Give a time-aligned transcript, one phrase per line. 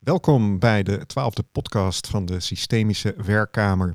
[0.00, 3.94] Welkom bij de twaalfde podcast van de Systemische Werkkamer.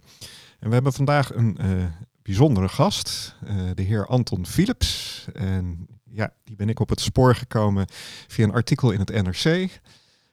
[0.60, 1.86] En we hebben vandaag een uh,
[2.22, 5.26] bijzondere gast, uh, de heer Anton Philips.
[5.34, 7.86] En ja, die ben ik op het spoor gekomen
[8.28, 9.80] via een artikel in het NRC.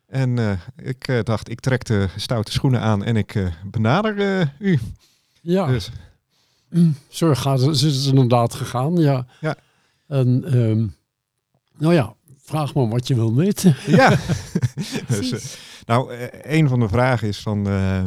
[0.06, 4.78] En uh, ik dacht, ik trek de stoute schoenen aan en ik benader u.
[5.40, 5.90] Ja, dus.
[7.08, 9.26] Zo gaat het, is het inderdaad gegaan, ja.
[9.40, 9.56] ja.
[10.06, 10.94] En um,
[11.78, 13.76] nou ja, vraag maar wat je wil weten.
[13.86, 14.08] Ja,
[15.08, 18.02] dus, nou, een van de vragen is van, uh,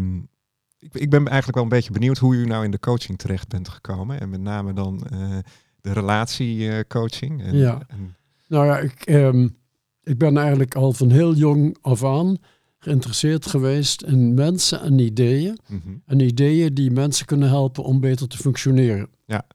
[0.80, 3.48] ik, ik, ben eigenlijk wel een beetje benieuwd hoe u nou in de coaching terecht
[3.48, 4.20] bent gekomen.
[4.20, 5.38] En met name dan uh,
[5.82, 7.44] de relatiecoaching.
[7.44, 8.16] En, ja, en...
[8.48, 9.58] nou ja, ik, um,
[10.04, 12.38] ik ben eigenlijk al van heel jong af aan
[12.86, 15.58] geïnteresseerd geweest in mensen en ideeën.
[15.68, 16.02] Mm -hmm.
[16.06, 19.10] En ideeën die mensen kunnen helpen om beter te functioneren.
[19.26, 19.46] Ja.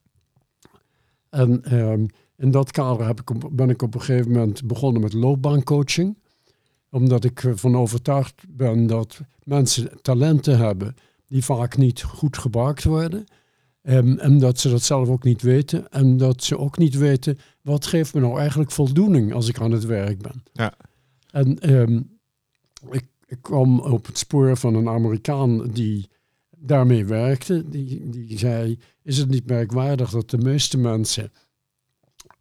[1.30, 2.08] En um,
[2.40, 6.18] in dat kader heb ik, ben ik op een gegeven moment begonnen met loopbaancoaching.
[6.90, 10.94] Omdat ik ervan overtuigd ben dat mensen talenten hebben
[11.26, 13.24] die vaak niet goed gebruikt worden.
[13.82, 15.90] Um, en dat ze dat zelf ook niet weten.
[15.90, 19.70] En dat ze ook niet weten, wat geeft me nou eigenlijk voldoening als ik aan
[19.70, 20.42] het werk ben.
[20.52, 20.74] Ja.
[21.30, 22.18] En um,
[22.90, 26.08] ik, ik kwam op het spoor van een Amerikaan die
[26.56, 27.68] daarmee werkte.
[27.68, 31.32] Die, die zei, is het niet merkwaardig dat de meeste mensen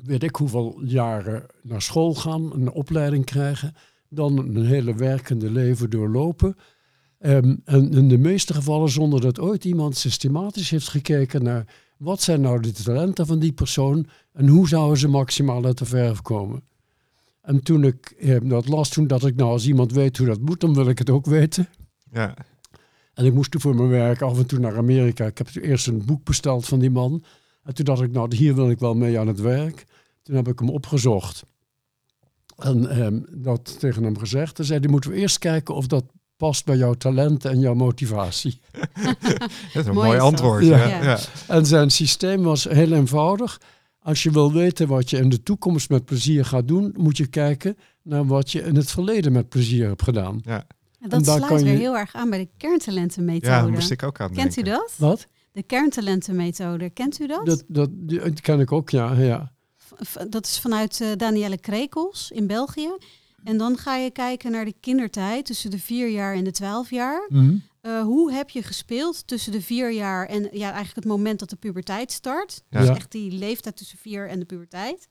[0.04, 3.74] weet ik hoeveel jaren naar school gaan, een opleiding krijgen,
[4.10, 6.56] dan een hele werkende leven doorlopen.
[7.20, 11.66] Um, en in de meeste gevallen zonder dat ooit iemand systematisch heeft gekeken naar
[11.98, 15.86] wat zijn nou de talenten van die persoon en hoe zouden ze maximaal uit de
[15.86, 16.64] verf komen.
[17.42, 20.40] En toen ik eh, dat las, toen dacht ik, nou als iemand weet hoe dat
[20.40, 21.70] moet, dan wil ik het ook weten.
[22.12, 22.34] Ja.
[23.14, 25.26] En ik moest voor mijn werk af en toe naar Amerika.
[25.26, 27.24] Ik heb eerst een boek besteld van die man.
[27.70, 29.86] En toen dacht ik, nou, hier wil ik wel mee aan het werk.
[30.24, 31.44] Toen heb ik hem opgezocht.
[32.58, 34.56] En ehm, dat tegen hem gezegd.
[34.56, 36.04] Toen zei hij, moeten we eerst kijken of dat
[36.38, 38.60] past bij jouw talent en jouw motivatie.
[38.74, 39.18] dat
[39.74, 40.66] is een mooi, antwoord.
[40.66, 41.04] Ja.
[41.04, 41.20] Ja.
[41.48, 43.62] En zijn systeem was heel eenvoudig.
[44.00, 47.28] Als je wil weten wat je in de toekomst met plezier gaat doen, moet je
[47.28, 50.42] kijken naar wat je in het verleden met plezier hebt gedaan.
[50.46, 50.66] Ja.
[51.00, 53.54] En dat en sluit weer heel erg aan bij de kerntalentenmethode.
[53.54, 54.94] Ja, moest ik ook aan Kent u dat?
[54.98, 55.28] Wat?
[55.60, 57.46] De kerntalentenmethode, kent u dat?
[57.46, 57.90] Dat, dat?
[57.92, 59.14] die ken ik ook, ja.
[59.14, 59.52] ja.
[60.30, 62.90] Dat is vanuit uh, Danielle Krekels in België.
[63.44, 66.90] En dan ga je kijken naar de kindertijd tussen de vier jaar en de twaalf
[66.90, 67.26] jaar.
[67.30, 71.40] Mm uh, hoe heb je gespeeld tussen de vier jaar en ja, eigenlijk het moment
[71.40, 72.64] dat de puberteit start?
[72.70, 72.80] Ja.
[72.80, 75.08] Dus echt die leeftijd tussen vier en de puberteit.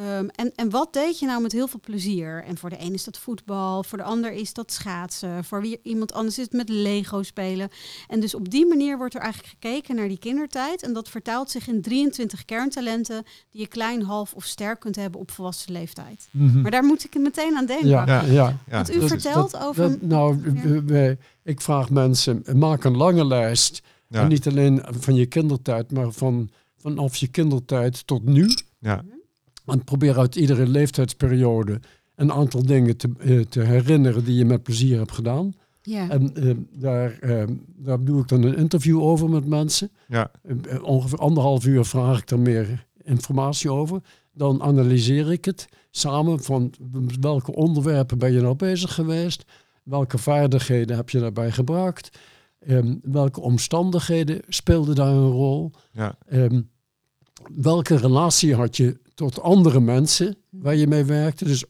[0.00, 2.44] Um, en, en wat deed je nou met heel veel plezier?
[2.44, 5.80] En voor de een is dat voetbal, voor de ander is dat schaatsen, voor wie
[5.82, 7.68] iemand anders is het met Lego spelen.
[8.08, 10.82] En dus op die manier wordt er eigenlijk gekeken naar die kindertijd.
[10.82, 15.20] En dat vertaalt zich in 23 kerntalenten die je klein, half of sterk kunt hebben
[15.20, 16.28] op volwassen leeftijd.
[16.30, 16.62] Mm -hmm.
[16.62, 17.88] Maar daar moet ik meteen aan denken.
[17.88, 18.56] Ja, ja, ja.
[18.70, 19.88] Want u dat vertelt dat, over.
[19.88, 23.82] Dat, nou, ik vraag mensen, maak een lange lijst.
[24.10, 28.48] En niet alleen van je kindertijd, maar van vanaf je kindertijd tot nu.
[28.78, 29.04] Ja.
[29.72, 31.80] En probeer uit iedere leeftijdsperiode
[32.14, 35.52] een aantal dingen te, uh, te herinneren die je met plezier hebt gedaan.
[35.82, 36.10] Ja.
[36.10, 37.42] En uh, daar, uh,
[37.76, 39.90] daar doe ik dan een interview over met mensen.
[40.08, 40.30] Ja.
[40.82, 44.00] ongeveer anderhalf uur vraag ik er meer informatie over.
[44.32, 46.72] Dan analyseer ik het samen van
[47.20, 49.44] welke onderwerpen ben je nou bezig geweest.
[49.82, 52.18] Welke vaardigheden heb je daarbij gebruikt?
[52.68, 55.70] Um, welke omstandigheden speelden daar een rol?
[55.92, 56.18] Ja.
[56.32, 56.70] Um,
[57.54, 61.44] welke relatie had je tot andere mensen waar je mee werkte.
[61.44, 61.64] Dus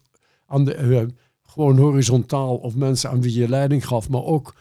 [0.47, 1.03] aan de, uh,
[1.43, 4.55] gewoon horizontaal of mensen aan wie je leiding gaf, maar ook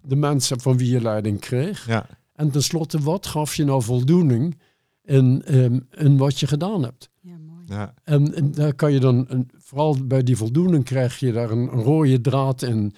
[0.00, 1.86] de mensen van wie je leiding kreeg.
[1.86, 2.06] Ja.
[2.34, 4.58] En tenslotte, wat gaf je nou voldoening
[5.04, 7.10] in, um, in wat je gedaan hebt?
[7.20, 7.64] Ja, mooi.
[7.66, 7.94] Ja.
[8.04, 11.72] En, en, daar kan je dan, een, vooral bij die voldoening krijg je daar een,
[11.72, 12.94] een rode draad in.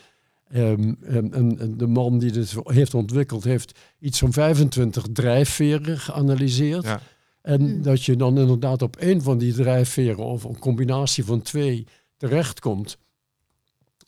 [0.55, 6.85] Um, en, en, de man die dit heeft ontwikkeld, heeft iets van 25 drijfveren geanalyseerd.
[6.85, 7.01] Ja.
[7.45, 7.83] En hmm.
[7.83, 12.99] dat je dan inderdaad op één van die drijfveren of een combinatie van twee terechtkomt.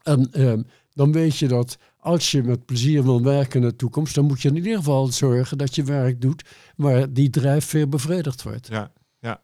[0.03, 4.15] En ehm, dan weet je dat als je met plezier wil werken in de toekomst,
[4.15, 6.45] dan moet je in ieder geval zorgen dat je werk doet
[6.77, 8.67] waar die drijfveer bevredigd wordt.
[8.67, 9.41] Ja, ja.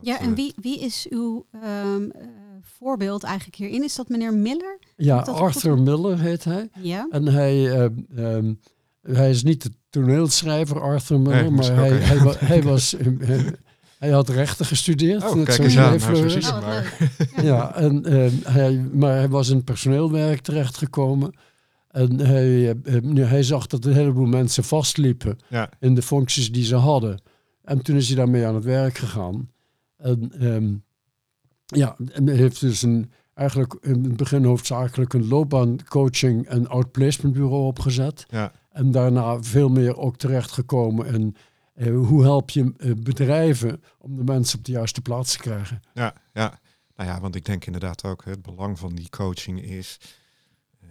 [0.00, 1.46] Ja, en wie, wie is uw
[1.84, 2.12] um,
[2.60, 3.82] voorbeeld eigenlijk hierin?
[3.82, 4.78] Is dat meneer Miller?
[4.96, 6.68] Ja, Arthur Miller heet hij.
[6.80, 7.06] Ja.
[7.10, 8.52] En hij, uh,
[9.02, 9.70] hij is niet de
[10.00, 12.96] toneelschrijver Arthur Miller, maar hij, hij, hij, was...
[13.98, 15.24] Hij had rechten gestudeerd.
[15.24, 17.10] Oh, kijk eens aan, nou, oh, maar.
[17.42, 21.34] ja, en, uh, hij, maar hij was in personeelwerk terechtgekomen.
[21.90, 25.70] En hij, uh, hij zag dat een heleboel mensen vastliepen ja.
[25.80, 27.22] in de functies die ze hadden.
[27.64, 29.50] En toen is hij daarmee aan het werk gegaan.
[29.96, 30.84] En um,
[31.66, 38.26] ja, en heeft dus een, eigenlijk in het begin hoofdzakelijk een loopbaancoaching en outplacementbureau opgezet.
[38.28, 38.52] Ja.
[38.76, 41.36] En daarna veel meer ook terechtgekomen in
[41.76, 45.82] uh, hoe help je uh, bedrijven om de mensen op de juiste plaats te krijgen.
[45.94, 46.60] Ja, ja.
[46.96, 49.98] Nou ja, want ik denk inderdaad ook het belang van die coaching is
[50.82, 50.88] uh,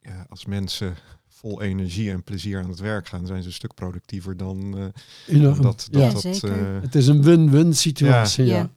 [0.00, 0.94] ja, als mensen
[1.28, 4.92] vol energie en plezier aan het werk gaan, zijn ze een stuk productiever dan,
[5.26, 5.88] dan dat.
[5.90, 6.82] ja, dat, zeker.
[6.82, 8.44] het is een win-win situatie.
[8.44, 8.56] Ja.
[8.56, 8.70] Ja.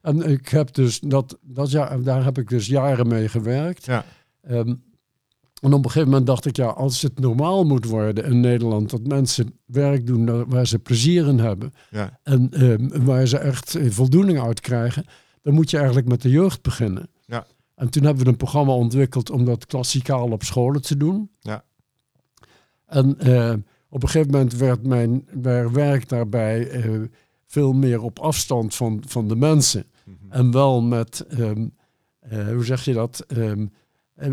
[0.00, 3.84] En ik heb dus dat, dat ja, daar heb ik dus jaren mee gewerkt.
[3.84, 4.04] Ja.
[4.50, 4.84] Um,
[5.60, 8.90] en op een gegeven moment dacht ik, ja, als het normaal moet worden in Nederland,
[8.90, 12.20] dat mensen werk doen waar ze plezier in hebben Ja.
[12.22, 15.04] en um, waar ze echt voldoening uit krijgen,
[15.42, 17.08] dan moet je eigenlijk met de jeugd beginnen.
[17.24, 17.46] Ja.
[17.74, 21.30] En toen hebben we een programma ontwikkeld om dat klassikaal op scholen te doen.
[21.40, 21.64] Ja.
[22.86, 23.52] En uh,
[23.88, 25.28] op een gegeven moment werd mijn
[25.72, 27.02] werk daarbij uh,
[27.46, 29.86] veel meer op afstand van, van de mensen.
[30.04, 30.32] Mhm.
[30.32, 31.74] En wel met, um,
[32.32, 33.72] uh, hoe zeg je dat, um,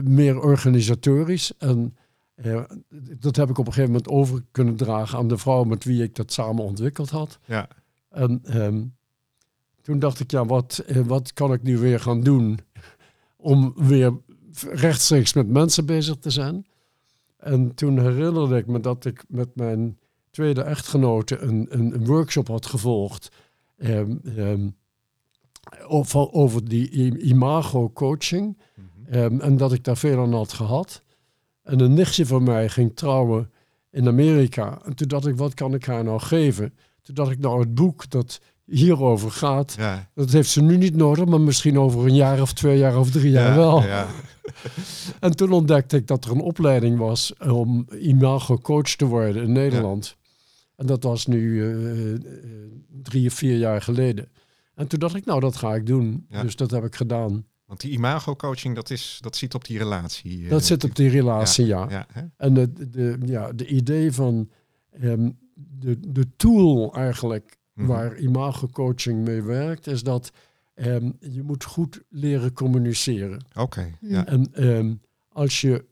[0.04, 1.54] meer organisatorisch.
[1.58, 1.96] En
[3.20, 6.04] dat heb ik op een gegeven moment over kunnen dragen aan de vrouw met wie
[6.04, 7.40] ik dat samen ontwikkeld had.
[7.46, 7.68] Ja.
[8.10, 8.96] En um,
[9.82, 12.60] toen dacht ik, ja, wat, wat kan ik nu weer gaan doen
[13.38, 14.14] om weer
[14.72, 16.66] rechtstreeks met mensen bezig te zijn?
[17.38, 19.98] En toen herinnerde ik me dat ik met mijn
[20.30, 23.32] tweede echtgenote een, een, een workshop had gevolgd.
[23.78, 24.76] Um, um,
[25.88, 28.58] over, over die imago-coaching.
[29.16, 31.04] Um, en dat ik daar veel aan had gehad.
[31.64, 33.52] En een nichtje van mij ging trouwen
[33.92, 34.80] in Amerika.
[34.86, 36.74] En toen dacht ik, wat kan ik haar nou geven?
[37.02, 40.10] Toen dacht ik, nou, het boek dat hierover gaat, Ja.
[40.16, 43.12] dat heeft ze nu niet nodig, maar misschien over een jaar of twee jaar of
[43.12, 43.82] drie jaar Ja, wel.
[43.84, 44.08] ja.
[45.20, 49.52] En toen ontdekte ik dat er een opleiding was om imago coach te worden in
[49.52, 50.16] Nederland.
[50.76, 52.20] En dat was nu uh,
[53.02, 54.30] drie of vier jaar geleden.
[54.76, 56.26] En toen dacht ik, nou, dat ga ik doen.
[56.42, 57.46] Dus dat heb ik gedaan.
[57.74, 60.44] Want die imago-coaching, dat, is, dat zit op die relatie.
[60.44, 61.88] eh, Dat zit op die relatie, ja.
[61.90, 62.22] Ja, hè?
[62.38, 64.50] En de, de, ja, de idee van
[65.02, 67.88] um, de, de tool eigenlijk Mhm.
[67.88, 70.32] waar imago coaching mee werkt, is dat
[70.76, 73.46] um, je moet goed leren communiceren.
[73.56, 74.26] Oké, ja.
[74.26, 75.86] En um, als je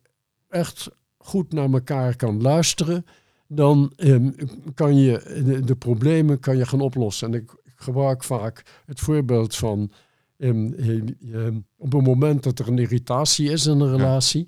[0.49, 3.05] echt goed naar elkaar kan luisteren,
[3.47, 4.35] dan um,
[4.73, 7.33] kan je de, de, problemen kan je gaan oplossen.
[7.33, 9.91] En ik gebruik vaak het voorbeeld van
[10.41, 14.47] um, op het moment dat er een irritatie is in een relatie,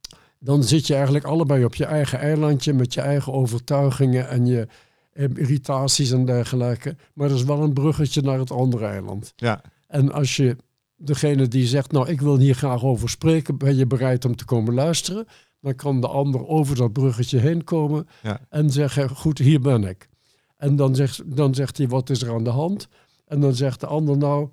[0.00, 0.16] ja.
[0.38, 4.68] dan zit je eigenlijk allebei op je eigen eilandje met je eigen overtuigingen en je
[5.12, 6.96] irritaties en dergelijke.
[7.14, 9.32] Maar er is wel een bruggetje naar het andere eiland.
[9.36, 9.62] Ja.
[9.86, 10.56] En als je
[10.96, 14.44] degene die zegt, nou ik wil hier graag over spreken, ben je bereid om te
[14.44, 15.26] komen luisteren?
[15.60, 18.40] Dan kan de ander over dat bruggetje heen komen ja.
[18.48, 20.08] en zeggen, goed, hier ben ik.
[20.56, 22.88] En dan zegt, dan zegt hij, wat is er aan de hand?
[23.26, 24.48] En dan zegt de ander, nou,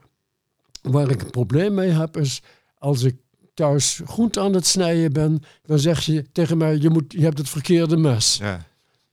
[0.81, 2.41] waar ik een probleem mee heb, is
[2.77, 3.15] als ik
[3.53, 7.37] thuis goed aan het snijden ben, dan zeg je tegen mij, je, moet, je hebt
[7.37, 8.37] het verkeerde mes.
[8.37, 8.65] Ja.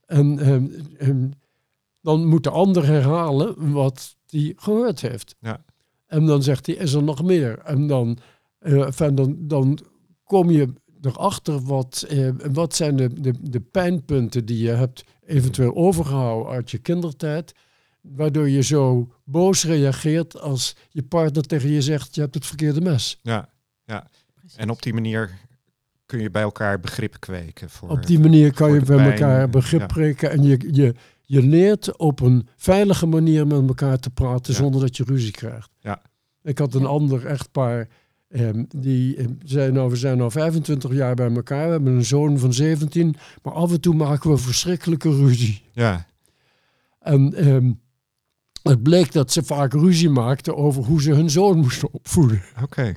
[0.05, 0.71] En, um,
[1.01, 1.31] um,
[2.01, 5.35] dan moet de ander herhalen wat hij gehoord heeft.
[5.39, 5.65] Ja.
[6.05, 7.59] En dan zegt hij, is er nog meer?
[7.59, 8.17] En dan,
[8.61, 9.79] uh, enfin, dan, dan
[10.23, 15.75] kom je erachter wat, uh, wat zijn de, de, de pijnpunten die je hebt eventueel
[15.75, 17.53] overgehouden uit je kindertijd.
[18.15, 22.81] Waardoor je zo boos reageert als je partner tegen je zegt, je hebt het verkeerde
[22.81, 23.19] mes.
[23.21, 23.49] Ja,
[23.85, 24.07] ja.
[24.33, 24.57] Precies.
[24.57, 25.37] En op die manier
[26.05, 27.69] kun je bij elkaar begrip kweken.
[27.69, 29.11] Voor, op die manier kan je bij pijn.
[29.11, 29.85] elkaar begrip ja.
[29.85, 34.59] breken en je, je, je leert op een veilige manier met elkaar te praten ja.
[34.59, 35.69] zonder dat je ruzie krijgt.
[35.79, 36.01] Ja.
[36.43, 37.87] Ik had een ander echtpaar
[38.29, 42.05] um, die um, zei nou we zijn al 25 jaar bij elkaar, we hebben een
[42.05, 45.61] zoon van 17, maar af en toe maken we verschrikkelijke ruzie.
[45.71, 46.05] Ja.
[46.99, 47.79] En um,
[48.69, 52.43] het bleek dat ze vaak ruzie maakten over hoe ze hun zoon moesten opvoeden.
[52.53, 52.63] Oké.
[52.63, 52.95] Okay.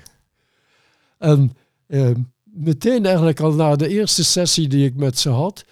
[1.19, 1.57] En
[2.45, 5.65] meteen eigenlijk al na de eerste sessie die ik met ze had,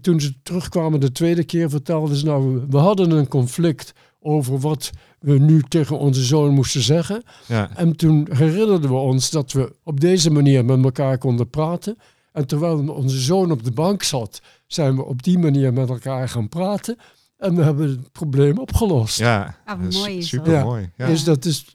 [0.00, 4.90] toen ze terugkwamen de tweede keer, vertelden ze nou, we hadden een conflict over wat
[5.20, 7.22] we nu tegen onze zoon moesten zeggen.
[7.46, 7.70] Ja.
[7.76, 11.98] En toen herinnerden we ons dat we op deze manier met elkaar konden praten.
[12.32, 16.28] En terwijl onze zoon op de bank zat, zijn we op die manier met elkaar
[16.28, 16.96] gaan praten.
[17.36, 19.18] En we hebben het probleem opgelost.
[19.18, 20.92] Ja, ah, mooi is super mooi.
[20.96, 21.06] Ja.
[21.06, 21.74] Dus dat is,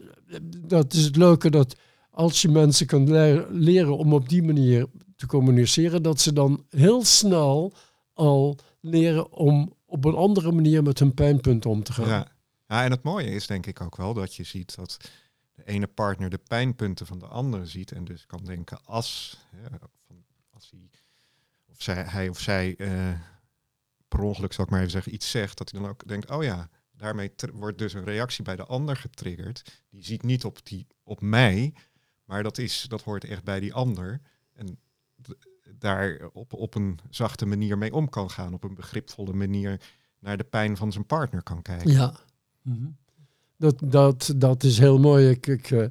[0.66, 1.76] dat is het leuke dat
[2.10, 6.64] als je mensen kan le leren om op die manier te communiceren, dat ze dan
[6.70, 7.72] heel snel
[8.12, 12.08] al leren om op een andere manier met hun pijnpunten om te gaan.
[12.08, 12.26] Ja.
[12.68, 14.96] ja, en het mooie is denk ik ook wel dat je ziet dat
[15.54, 19.78] de ene partner de pijnpunten van de andere ziet en dus kan denken als, ja,
[20.50, 20.90] als hij,
[21.70, 22.90] of zij, hij of zij uh,
[24.16, 26.42] per ongeluk, zal ik maar even zeggen, iets zegt, dat hij dan ook denkt, oh
[26.42, 29.82] ja, daarmee wordt dus een reactie bij de ander getriggerd.
[29.90, 31.74] Die ziet niet op, die, op mij,
[32.24, 34.20] Maar dat, is, dat hoort echt bij die ander.
[34.52, 34.78] En
[35.78, 38.54] daar op, op een zachte manier mee om kan gaan.
[38.54, 39.80] Op een begripvolle manier
[40.18, 41.90] naar de pijn van zijn partner kan kijken.
[41.90, 42.14] Ja,
[42.62, 42.86] mhm.
[43.56, 45.28] dat, dat, dat is heel mooi.
[45.28, 45.86] Ik, ik, uh,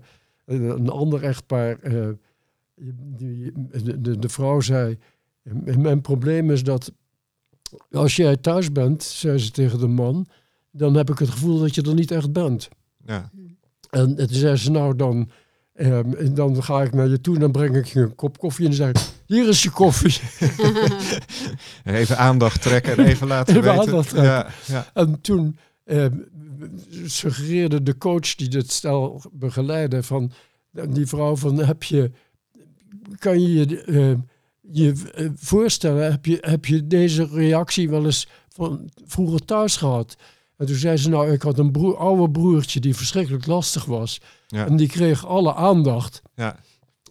[0.45, 2.09] een ander echtpaar, uh,
[2.75, 3.51] die,
[4.01, 4.97] de, de vrouw zei,
[5.77, 6.93] mijn probleem is dat
[7.91, 10.27] als jij thuis bent, zei ze tegen de man,
[10.71, 12.69] dan heb ik het gevoel dat je er niet echt bent.
[13.05, 13.29] Ja.
[13.89, 15.29] En toen zei ze, nou dan,
[15.75, 18.65] um, dan ga ik naar je toe en dan breng ik je een kop koffie
[18.65, 20.19] en dan zeg ik, hier is je koffie.
[21.99, 23.81] even aandacht trekken en even laten even weten.
[23.81, 24.31] Aandacht trekken.
[24.31, 24.89] Ja, ja.
[24.93, 26.25] En toen um,
[27.05, 30.31] suggereerde de coach die dit stel begeleidde van
[30.89, 32.11] die vrouw van heb je,
[33.17, 34.17] kan je je uh,
[34.61, 40.15] je eh, voorstellen, heb je, heb je deze reactie wel eens van vroeger thuis gehad?
[40.57, 44.21] En toen zei ze, nou, ik had een broer, oude broertje die verschrikkelijk lastig was.
[44.47, 44.65] Ja.
[44.65, 46.21] En die kreeg alle aandacht.
[46.35, 46.59] Ja.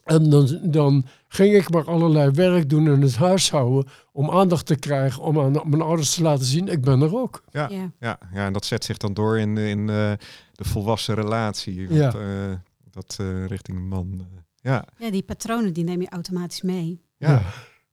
[0.03, 4.75] En dan, dan ging ik maar allerlei werk doen in het huishouden om aandacht te
[4.75, 7.43] krijgen, om aan mijn ouders te laten zien, ik ben er ook.
[7.51, 7.91] Ja, ja.
[7.99, 10.11] ja, ja en dat zet zich dan door in, in uh,
[10.51, 11.93] de volwassen relatie.
[11.93, 12.13] Ja.
[12.15, 12.55] Uh,
[12.91, 14.27] dat uh, richting een man.
[14.55, 14.85] ja.
[14.97, 17.01] ja, die patronen die neem je automatisch mee.
[17.27, 17.43] Ja,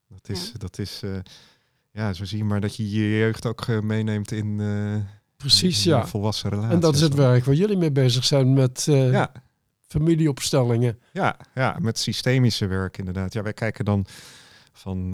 [0.08, 1.02] dat is, dat is
[1.90, 4.60] ja, zo zie je maar dat je je jeugd ook meeneemt in,
[5.36, 6.06] Precies, in ja.
[6.06, 6.74] volwassen relatie.
[6.74, 9.32] En dat is het werk waar jullie mee bezig zijn met ja.
[9.86, 11.00] familieopstellingen.
[11.12, 13.32] Ja, ja, met systemische werk inderdaad.
[13.32, 14.06] Ja, wij kijken dan
[14.72, 15.10] van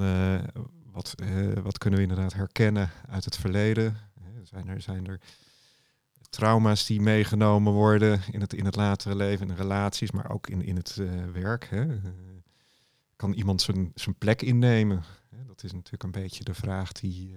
[0.93, 1.15] wat,
[1.63, 3.97] wat kunnen we inderdaad herkennen uit het verleden.
[4.43, 5.21] zijn er, zijn er
[6.31, 10.63] trauma's die meegenomen worden in het, in het latere leven, in relaties, maar ook in,
[10.63, 11.01] in het
[11.33, 11.67] werk.
[11.71, 11.87] Hè?
[13.25, 15.03] Kan iemand zijn, zijn plek innemen?
[15.47, 17.37] Dat is natuurlijk een beetje de vraag die, uh,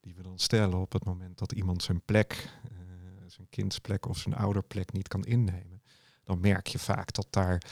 [0.00, 2.78] die we dan stellen op het moment dat iemand zijn plek, uh,
[3.26, 5.82] zijn kindsplek of zijn ouderplek niet kan innemen.
[6.24, 7.62] Dan merk je vaak dat daar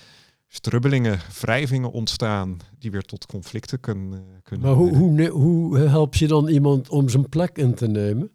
[0.48, 4.12] strubbelingen, wrijvingen ontstaan die weer tot conflicten kunnen.
[4.12, 7.86] Uh, kunnen maar hoe, hoe, hoe help je dan iemand om zijn plek in te
[7.86, 8.30] nemen?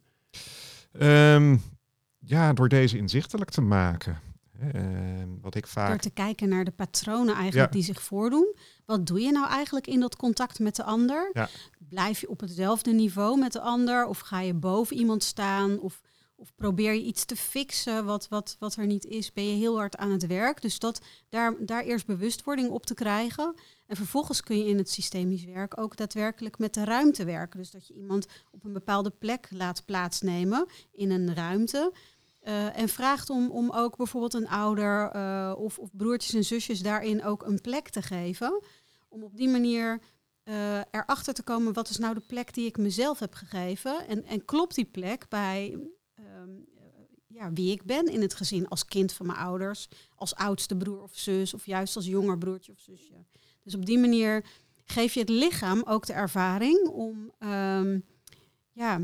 [0.91, 1.61] Um,
[2.17, 4.19] ja, door deze inzichtelijk te maken.
[4.59, 5.87] Ehm, wat ik vaak...
[5.87, 8.55] Door te kijken naar de patronen eigenlijk die zich voordoen.
[8.85, 11.29] Wat doe je nou eigenlijk in dat contact met de ander?
[11.33, 11.49] Ja.
[11.89, 14.05] Blijf je op hetzelfde niveau met de ander?
[14.05, 15.79] Of ga je boven iemand staan?
[15.79, 16.01] Of,
[16.35, 19.33] of probeer je iets te fixen wat, wat, wat er niet is?
[19.33, 20.61] Ben je heel hard aan het werk?
[20.61, 23.55] Dus dat, daar, daar eerst bewustwording op te krijgen.
[23.87, 27.59] En vervolgens kun je in het systemisch werk ook daadwerkelijk met de ruimte werken.
[27.59, 31.93] Dus dat je iemand op een bepaalde plek laat plaatsnemen in een ruimte.
[32.47, 36.81] Uh, en vraagt om, om ook bijvoorbeeld een ouder uh, of, of, broertjes en zusjes
[36.81, 38.63] daarin ook een plek te geven.
[39.07, 40.01] Om op die manier
[40.43, 44.07] uh, erachter te komen, wat is nou de plek die ik mezelf heb gegeven?
[44.07, 45.77] En, en klopt die plek bij
[46.19, 46.67] um,
[47.27, 51.01] ja, wie ik ben in het gezin als kind van mijn ouders, als oudste broer
[51.01, 53.25] of zus, of juist als jonger broertje of zusje.
[53.63, 54.45] Dus op die manier
[54.85, 58.05] geef je het lichaam ook de ervaring om um,
[58.71, 59.01] ja,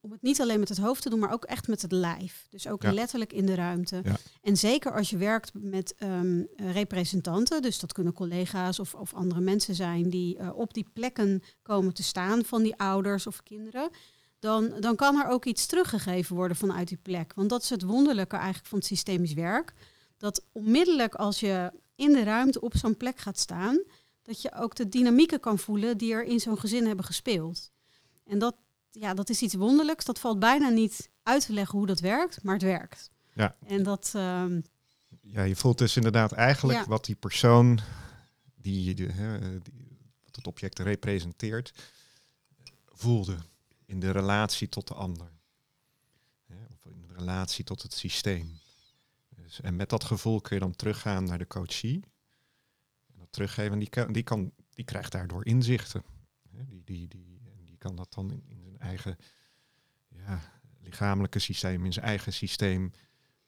[0.00, 2.46] om het niet alleen met het hoofd te doen, maar ook echt met het lijf.
[2.50, 4.02] Dus ook letterlijk in de ruimte.
[4.42, 9.40] En zeker als je werkt met um, representanten, dus dat kunnen collega's of, of andere
[9.40, 13.90] mensen zijn die uh, op die plekken komen te staan van die ouders of kinderen.
[14.38, 17.32] Dan, dan kan er ook iets teruggegeven worden vanuit die plek.
[17.34, 19.72] Want dat is het wonderlijke eigenlijk van het systemisch werk.
[20.16, 23.82] Dat onmiddellijk als je in de ruimte op zo'n plek gaat staan,
[24.22, 27.70] dat je ook de dynamieken kan voelen die er in zo'n gezin hebben gespeeld.
[28.24, 28.56] En dat,
[28.90, 30.04] ja, dat is iets wonderlijks.
[30.04, 33.10] Dat valt bijna niet uit te leggen hoe dat werkt, maar het werkt.
[33.32, 33.56] Ja.
[33.66, 34.12] En dat.
[34.16, 34.64] Um...
[35.20, 37.80] Ja, je voelt dus inderdaad eigenlijk wat die persoon
[38.56, 41.72] die, die, hè, die wat het object representeert,
[42.86, 43.36] voelde
[43.84, 45.30] in de relatie tot de ander.
[46.46, 48.58] Hè, of in de relatie tot het systeem.
[49.28, 52.04] Dus, en met dat gevoel kun je dan teruggaan naar de coachie.
[53.12, 56.02] En dat teruggeven, die, kan, die, kan, die krijgt daardoor inzichten.
[56.50, 59.16] Hè, die, die, die, die kan dat dan in, in eigen
[60.08, 60.40] ja,
[60.80, 62.90] lichamelijke systeem, in zijn eigen systeem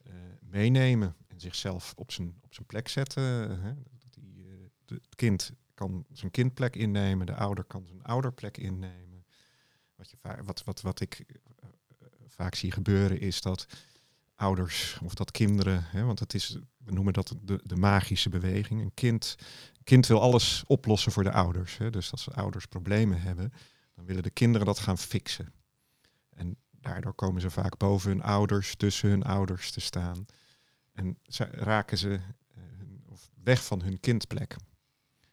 [0.07, 3.23] uh, meenemen en zichzelf op zijn, op zijn plek zetten.
[3.61, 3.75] Hè?
[3.75, 4.53] Dat die, uh,
[4.85, 9.25] de, het kind kan zijn kindplek innemen, de ouder kan zijn ouderplek innemen.
[9.95, 11.37] Wat, je wat, wat, wat ik uh,
[12.27, 13.67] vaak zie gebeuren is dat
[14.35, 18.81] ouders of dat kinderen, hè, want het is, we noemen dat de, de magische beweging.
[18.81, 19.37] Een kind,
[19.85, 21.77] kind wil alles oplossen voor de ouders.
[21.77, 21.91] Hè.
[21.91, 23.53] Dus als de ouders problemen hebben,
[24.01, 25.53] dan willen de kinderen dat gaan fixen.
[26.31, 30.27] En daardoor komen ze vaak boven hun ouders, tussen hun ouders te staan.
[30.93, 31.19] En
[31.51, 32.63] raken ze uh,
[33.07, 34.57] of weg van hun kindplek.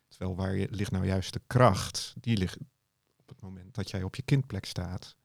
[0.08, 2.58] Terwijl waar je, ligt nou juist de kracht, die ligt
[3.16, 5.16] op het moment dat jij op je kindplek staat.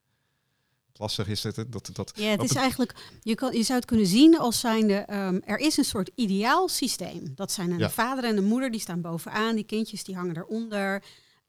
[0.92, 1.54] lastig is het.
[1.54, 5.06] Dat, dat, ja, het is eigenlijk, je, kan, je zou het kunnen zien als zijnde,
[5.14, 7.34] um, er is een soort ideaal systeem.
[7.34, 11.02] Dat zijn de vader en de moeder, die staan bovenaan, die kindjes die hangen eronder.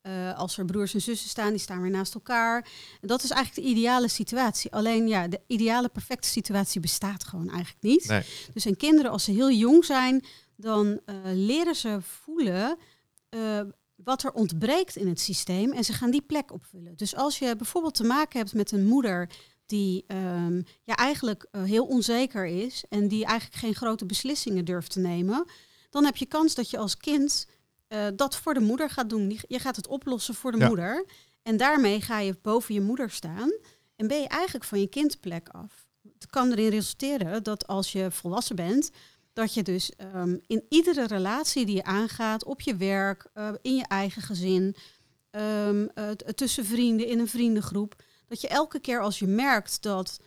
[0.07, 2.67] Uh, als er broers en zussen staan, die staan weer naast elkaar.
[3.01, 4.71] En dat is eigenlijk de ideale situatie.
[4.71, 8.07] Alleen ja, de ideale perfecte situatie bestaat gewoon eigenlijk niet.
[8.07, 8.23] Nee.
[8.53, 12.77] Dus en kinderen, als ze heel jong zijn, dan uh, leren ze voelen
[13.29, 13.61] uh,
[13.95, 16.95] wat er ontbreekt in het systeem en ze gaan die plek opvullen.
[16.95, 19.29] Dus als je bijvoorbeeld te maken hebt met een moeder
[19.65, 24.99] die um, ja, eigenlijk heel onzeker is en die eigenlijk geen grote beslissingen durft te
[24.99, 25.45] nemen,
[25.89, 27.47] dan heb je kans dat je als kind
[27.93, 29.39] uh, dat voor de moeder gaat doen.
[29.47, 30.67] Je gaat het oplossen voor de ja.
[30.67, 31.05] moeder.
[31.43, 33.51] En daarmee ga je boven je moeder staan
[33.95, 35.87] en ben je eigenlijk van je kindplek af.
[36.13, 38.91] Het kan erin resulteren dat als je volwassen bent,
[39.33, 43.75] dat je dus um, in iedere relatie die je aangaat, op je werk, uh, in
[43.75, 44.75] je eigen gezin,
[45.31, 50.19] um, uh, tussen vrienden, in een vriendengroep, dat je elke keer als je merkt dat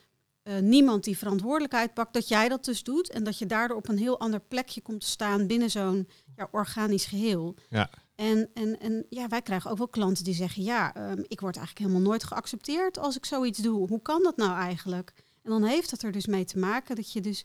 [0.44, 3.88] uh, niemand die verantwoordelijkheid pakt, dat jij dat dus doet en dat je daardoor op
[3.88, 7.56] een heel ander plekje komt te staan binnen zo'n ja, organisch geheel.
[7.68, 7.90] Ja.
[8.14, 11.56] En, en, en ja, wij krijgen ook wel klanten die zeggen, ja, um, ik word
[11.56, 13.88] eigenlijk helemaal nooit geaccepteerd als ik zoiets doe.
[13.88, 15.12] Hoe kan dat nou eigenlijk?
[15.42, 17.44] En dan heeft het er dus mee te maken dat je dus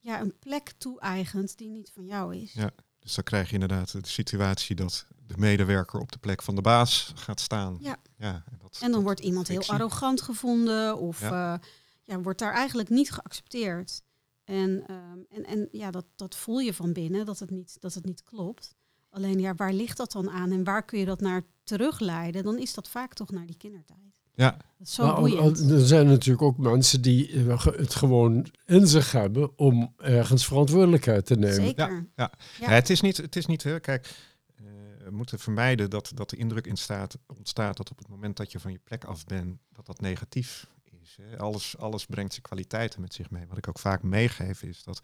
[0.00, 2.52] ja, een plek toe-eigent die niet van jou is.
[2.52, 6.54] Ja, dus dan krijg je inderdaad de situatie dat de medewerker op de plek van
[6.54, 7.76] de baas gaat staan.
[7.80, 7.96] Ja.
[8.16, 11.54] ja en, dat, en dan wordt iemand heel arrogant gevonden of ja.
[11.54, 11.60] Uh,
[12.04, 14.02] ja, wordt daar eigenlijk niet geaccepteerd.
[14.44, 17.94] En, um, en, en ja, dat, dat voel je van binnen, dat het, niet, dat
[17.94, 18.74] het niet klopt.
[19.10, 22.44] Alleen ja, waar ligt dat dan aan en waar kun je dat naar terugleiden?
[22.44, 23.98] Dan is dat vaak toch naar die kindertijd.
[24.34, 24.56] Ja.
[24.82, 29.94] Zo maar, er zijn natuurlijk ook mensen die eh, het gewoon in zich hebben om
[29.96, 31.54] ergens verantwoordelijkheid te nemen.
[31.54, 31.92] Zeker.
[31.92, 32.32] Ja, ja.
[32.60, 32.68] ja.
[32.68, 34.14] het is niet, het is niet kijk,
[34.60, 34.66] uh,
[35.04, 38.52] we moeten vermijden dat, dat de indruk in staat, ontstaat dat op het moment dat
[38.52, 40.66] je van je plek af bent, dat dat negatief
[41.04, 41.16] is.
[41.22, 41.38] Hè.
[41.38, 43.46] Alles, alles brengt zijn kwaliteiten met zich mee.
[43.46, 45.00] Wat ik ook vaak meegeef is dat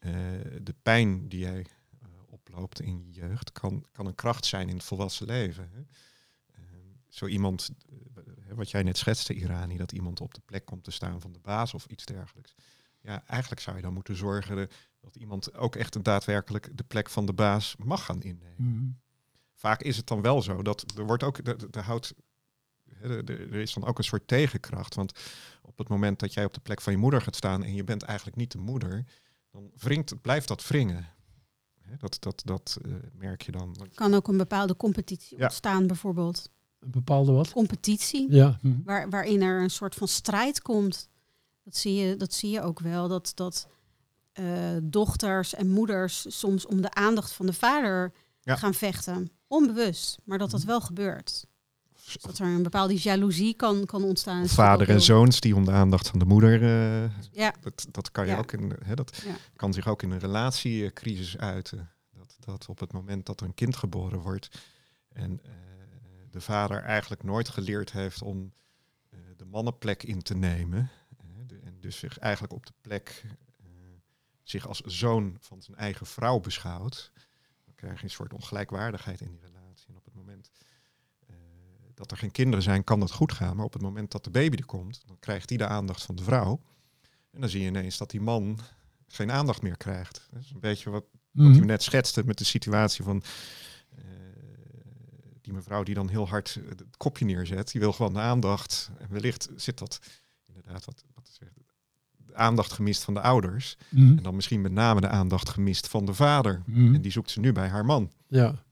[0.00, 0.12] uh,
[0.62, 1.66] de pijn die jij
[2.26, 5.70] oploopt in je jeugd, kan, kan een kracht zijn in het volwassen leven.
[5.72, 5.82] Hè.
[7.08, 7.70] zo iemand
[8.54, 11.38] wat jij net schetste, Irani, dat iemand op de plek komt te staan van de
[11.38, 12.54] baas of iets dergelijks.
[13.00, 14.68] Ja, eigenlijk zou je dan moeten zorgen
[15.00, 18.54] dat iemand ook echt daadwerkelijk de plek van de baas mag gaan innemen.
[18.56, 18.90] Mhm.
[19.54, 22.14] Vaak is het dan wel zo dat er wordt ook, de, de houdt,
[23.02, 24.94] er is dan ook een soort tegenkracht.
[24.94, 25.12] Want
[25.62, 27.84] op het moment dat jij op de plek van je moeder gaat staan en je
[27.84, 29.04] bent eigenlijk niet de moeder,
[29.50, 31.08] dan wringt, blijft dat wringen.
[31.98, 33.76] Dat, dat, dat uh, merk je dan.
[33.94, 35.44] Kan ook een bepaalde competitie ja.
[35.44, 36.50] ontstaan, bijvoorbeeld.
[36.78, 37.52] Een bepaalde wat?
[37.52, 38.32] Competitie.
[38.32, 38.58] Ja.
[38.60, 38.82] Hm.
[38.84, 41.08] Waar, waarin er een soort van strijd komt.
[41.64, 43.08] Dat zie je, dat zie je ook wel.
[43.08, 43.68] Dat, dat
[44.34, 48.56] uh, dochters en moeders soms om de aandacht van de vader ja.
[48.56, 49.30] gaan vechten.
[49.46, 50.66] Onbewust, maar dat dat hm.
[50.66, 51.46] wel gebeurt.
[52.12, 54.48] Dus dat er een bepaalde jaloezie kan, kan ontstaan.
[54.48, 56.62] Vader en zoons die om de aandacht van de moeder.
[56.62, 57.54] Uh, ja.
[57.60, 58.38] dat, dat kan je ja.
[58.38, 58.72] ook in.
[58.84, 59.36] Hè, dat ja.
[59.56, 61.90] kan zich ook in een relatiecrisis uiten.
[62.10, 64.48] Dat, dat op het moment dat er een kind geboren wordt.
[65.08, 65.52] En uh,
[66.30, 68.52] de vader eigenlijk nooit geleerd heeft om
[69.10, 70.90] uh, de mannenplek in te nemen.
[71.46, 73.24] De, en dus zich eigenlijk op de plek
[74.42, 77.12] zich als zoon van zijn eigen vrouw beschouwt.
[77.64, 79.88] Dan krijg je een soort ongelijkwaardigheid in die relatie.
[79.88, 80.50] En op het moment
[82.00, 83.56] dat er geen kinderen zijn, kan dat goed gaan.
[83.56, 86.14] Maar op het moment dat de baby er komt, dan krijgt hij de aandacht van
[86.14, 86.60] de vrouw.
[87.30, 88.58] En dan zie je ineens dat die man
[89.08, 90.28] geen aandacht meer krijgt.
[90.30, 91.62] Dat is een beetje wat, wat mm -hmm.
[91.62, 93.22] u net schetste met de situatie van
[95.50, 98.90] die mevrouw die dan heel hard eh, het kopje neerzet, die wil gewoon de aandacht.
[98.98, 100.00] En wellicht zit dat
[100.46, 101.38] inderdaad wat, wat
[102.16, 103.76] de aandacht gemist van de ouders.
[103.88, 104.16] Mm.
[104.16, 106.62] En dan misschien met name de aandacht gemist van de vader.
[106.66, 106.94] Mm.
[106.94, 108.10] En die zoekt ze nu bij haar man.
[108.26, 108.64] Ja.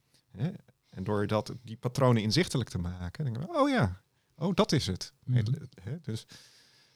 [0.98, 4.00] En door dat, die patronen inzichtelijk te maken, denken we, oh ja,
[4.36, 5.12] oh dat is het.
[5.24, 5.36] Mm.
[5.82, 5.98] Hè?
[6.02, 6.26] Dus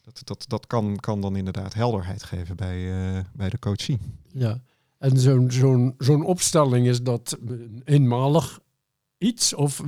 [0.00, 3.98] dat, dat, dat kan, kan dan inderdaad helderheid geven bij, uh, bij de coachie.
[4.32, 4.60] Ja,
[4.98, 7.38] en zo'n zo'n zo'n opstelling is dat
[7.84, 8.60] eenmalig
[9.18, 9.54] iets?
[9.54, 9.82] Of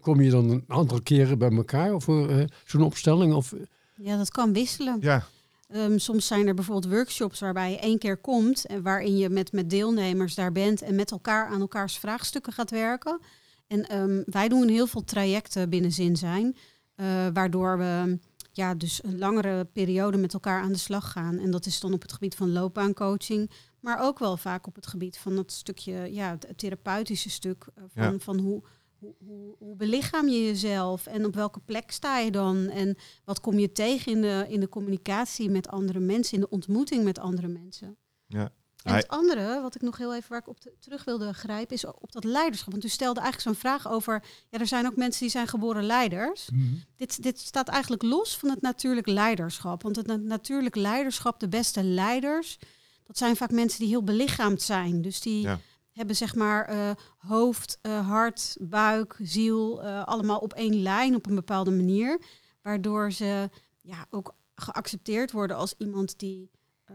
[0.00, 3.34] kom je dan een aantal keren bij elkaar voor uh, zo'n opstelling?
[3.34, 3.54] Of...
[3.94, 4.98] Ja, dat kan wisselen.
[5.00, 5.26] Ja.
[5.76, 9.52] Um, soms zijn er bijvoorbeeld workshops waarbij je één keer komt en waarin je met,
[9.52, 13.20] met deelnemers daar bent en met elkaar aan elkaars vraagstukken gaat werken.
[13.66, 16.56] En um, wij doen heel veel trajecten binnen zin zijn,
[16.96, 18.18] uh, waardoor we
[18.52, 21.38] ja, dus een langere periode met elkaar aan de slag gaan.
[21.38, 24.86] En dat is dan op het gebied van loopbaancoaching, maar ook wel vaak op het
[24.86, 28.18] gebied van dat stukje, ja, het therapeutische stuk eh, van, ja.
[28.18, 28.62] van hoe,
[29.04, 33.40] hoe, hoe, hoe, belichaam je jezelf en op welke plek sta je dan en wat
[33.40, 37.18] kom je tegen in de, in de communicatie met andere mensen, in de ontmoeting met
[37.18, 37.96] andere mensen.
[38.26, 38.52] Ja.
[38.82, 41.86] En het andere, wat ik nog heel even waar ik op terug wilde grijpen, is
[41.86, 42.72] op dat leiderschap.
[42.72, 45.84] Want u stelde eigenlijk zo'n vraag over, ja, er zijn ook mensen die zijn geboren
[45.84, 46.48] leiders.
[46.52, 46.74] Mhm.
[46.96, 49.82] dit, dit staat eigenlijk los van het natuurlijk leiderschap.
[49.82, 52.58] Want het natuurlijk leiderschap, de beste leiders,
[53.04, 55.02] dat zijn vaak mensen die heel belichaamd zijn.
[55.02, 55.48] Dus die
[55.94, 61.26] hebben zeg maar uh, hoofd, uh, hart, buik, ziel, uh, allemaal op één lijn op
[61.26, 62.20] een bepaalde manier.
[62.62, 66.50] Waardoor ze ja, ook geaccepteerd worden als iemand die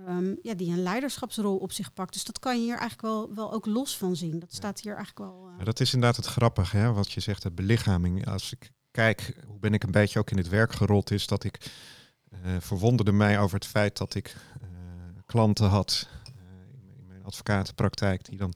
[0.08, 2.14] um, ja, die een leiderschapsrol op zich pakt.
[2.14, 4.40] Dus dat kan je hier eigenlijk wel, wel ook los van zien.
[4.40, 5.50] Dat staat hier eigenlijk wel.
[5.58, 8.28] Ja, dat is inderdaad het grappige, hè, wat je zegt, de belichaming.
[8.28, 11.44] Als ik kijk hoe ben ik een beetje ook in het werk gerold, is dat
[11.44, 11.72] ik
[12.60, 14.36] verwonderde mij over het feit dat ik
[15.26, 16.08] klanten had
[16.98, 18.54] in mijn advocatenpraktijk die dan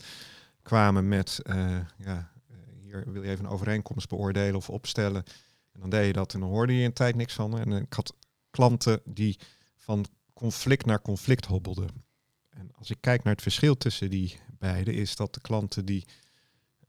[0.64, 1.40] kwamen met,
[1.98, 2.32] ja,
[2.80, 5.24] hier wil je even een overeenkomst beoordelen of opstellen.
[5.72, 7.60] En dan deed je dat en dan hoorde je in tijd niks van.
[7.60, 8.16] En ik had
[8.52, 9.40] klanten die
[9.76, 11.88] van conflict naar conflict hobbelde.
[12.50, 16.06] En als ik kijk naar het verschil tussen die beide, is dat de klanten die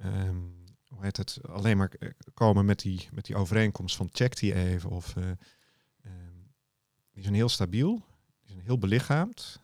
[0.04, 4.36] um, hoe heet het, alleen maar eh, komen met die, met die overeenkomst van check
[4.36, 4.90] die even.
[4.90, 5.36] Of um,
[7.10, 8.04] die zijn heel stabiel,
[8.42, 9.60] die zijn heel belichaamd,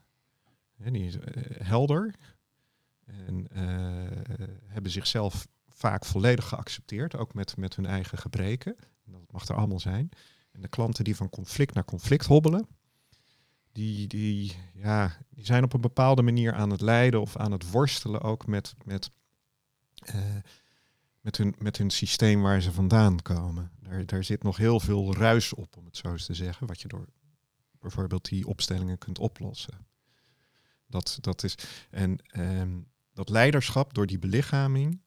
[0.77, 1.17] hè, die is
[1.63, 2.15] helder.
[3.27, 8.77] En uh, hebben zichzelf vaak volledig geaccepteerd, ook met, met hun eigen gebreken.
[9.05, 10.09] En dat mag er allemaal zijn.
[10.53, 12.69] En de klanten die van conflict naar conflict hobbelen,
[13.73, 17.71] die, die, ja, die zijn op een bepaalde manier aan het lijden of aan het
[17.71, 19.11] worstelen ook met, met,
[20.15, 20.37] uh,
[21.21, 23.71] met, hun, met hun systeem waar ze vandaan komen.
[23.81, 26.81] Daar, daar zit nog heel veel ruis op, om het zo eens te zeggen, wat
[26.81, 27.07] je door
[27.81, 29.87] bijvoorbeeld die opstellingen kunt oplossen.
[30.87, 31.55] Dat, dat is,
[31.91, 32.87] en um,
[33.21, 35.01] dat leiderschap door die belichaming,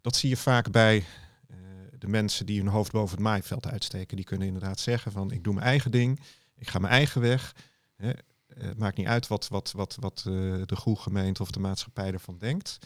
[0.00, 1.56] dat zie je vaak bij uh,
[1.98, 4.16] de mensen die hun hoofd boven het maaiveld uitsteken.
[4.16, 6.20] Die kunnen inderdaad zeggen van ik doe mijn eigen ding,
[6.56, 7.54] ik ga mijn eigen weg.
[7.96, 8.10] Hè,
[8.46, 12.12] het maakt niet uit wat, wat, wat, wat uh, de goede gemeente of de maatschappij
[12.12, 12.78] ervan denkt.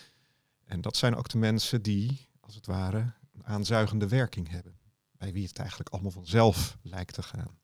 [0.65, 4.79] En dat zijn ook de mensen die, als het ware, een aanzuigende werking hebben.
[5.17, 7.59] Bij wie het eigenlijk allemaal vanzelf lijkt te gaan.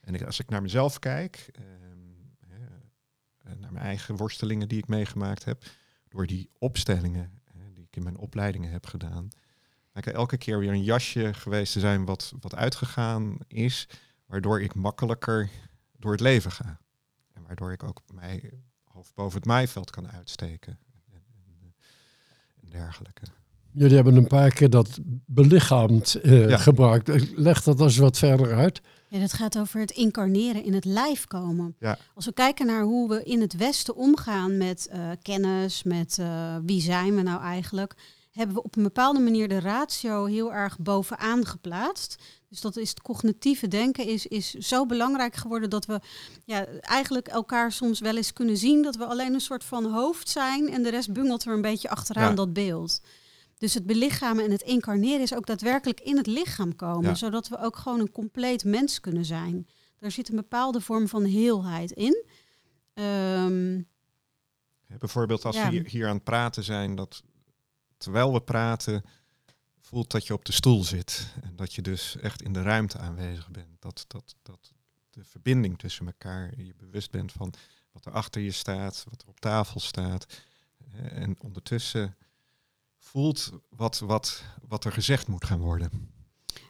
[0.00, 1.50] En als ik naar mezelf kijk,
[3.58, 5.64] naar mijn eigen worstelingen die ik meegemaakt heb,
[6.08, 7.40] door die opstellingen
[7.74, 9.28] die ik in mijn opleidingen heb gedaan,
[9.92, 13.88] lijkt elke keer weer een jasje geweest te zijn wat, wat uitgegaan is,
[14.26, 15.50] waardoor ik makkelijker
[15.96, 16.80] door het leven ga.
[17.32, 20.78] En waardoor ik ook mijn hoofd boven het maaiveld kan uitsteken.
[21.12, 21.74] En, en,
[22.60, 23.26] en dergelijke.
[23.78, 27.36] Jullie hebben een paar keer dat belichaamd uh, gebruikt.
[27.36, 28.80] Leg dat eens wat verder uit.
[29.08, 31.76] Ja, dat gaat over het incarneren, in het lijf komen.
[31.78, 31.98] Ja.
[32.14, 36.56] Als we kijken naar hoe we in het Westen omgaan met uh, kennis, met uh,
[36.64, 37.94] wie zijn we nou eigenlijk,
[38.30, 42.22] hebben we op een bepaalde manier de ratio heel erg bovenaan geplaatst.
[42.48, 46.00] Dus dat is het cognitieve denken is, is zo belangrijk geworden dat we
[46.44, 50.28] ja, eigenlijk elkaar soms wel eens kunnen zien dat we alleen een soort van hoofd
[50.28, 53.00] zijn en de rest bungelt er een beetje achteraan dat beeld.
[53.58, 57.58] Dus het belichamen en het incarneren is ook daadwerkelijk in het lichaam komen, zodat we
[57.58, 59.68] ook gewoon een compleet mens kunnen zijn.
[59.98, 62.24] Daar zit een bepaalde vorm van heelheid in.
[62.94, 63.88] Um,
[64.86, 67.22] Bijvoorbeeld als we hier, hier aan het praten zijn, dat
[67.96, 69.04] terwijl we praten,
[69.78, 71.34] voelt dat je op de stoel zit.
[71.42, 73.80] En dat je dus echt in de ruimte aanwezig bent.
[73.80, 74.72] Dat, dat, dat
[75.10, 77.52] de verbinding tussen elkaar, je bewust bent van
[77.92, 80.26] wat er achter je staat, wat er op tafel staat.
[80.92, 82.16] En ondertussen
[83.06, 86.14] voelt wat, wat, wat er gezegd moet gaan worden.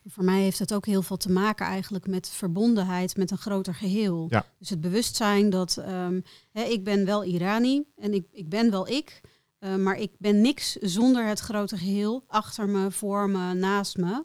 [0.09, 3.75] Voor mij heeft het ook heel veel te maken eigenlijk met verbondenheid met een groter
[3.75, 4.27] geheel.
[4.29, 4.47] Ja.
[4.59, 6.23] Dus het bewustzijn dat um,
[6.53, 9.21] hè, ik ben wel Irani en ik, ik ben wel ik.
[9.61, 14.25] Uh, maar ik ben niks zonder het grote geheel achter me, voor me, naast me.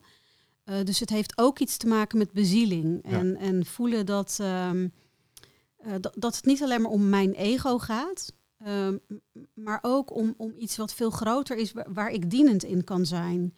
[0.65, 3.04] Uh, dus het heeft ook iets te maken met bezieling.
[3.04, 4.93] En, en voelen dat, um,
[5.86, 8.34] uh, dat, dat het niet alleen maar om mijn ego gaat.
[8.67, 9.02] Um,
[9.54, 13.06] maar ook om, om iets wat veel groter is, waar, waar, ik dienend in kan
[13.06, 13.58] zijn.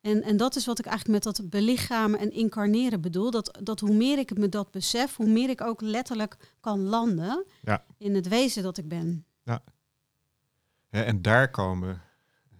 [0.00, 3.30] En, en dat is wat ik eigenlijk met dat belichamen en incarneren bedoel.
[3.30, 7.44] Dat, dat hoe meer ik me dat besef, hoe meer ik ook letterlijk kan landen
[7.62, 7.84] ja.
[7.98, 9.26] in het wezen dat ik ben.
[9.42, 9.62] Ja,
[11.04, 12.02] en daar komen,
[12.52, 12.58] uh,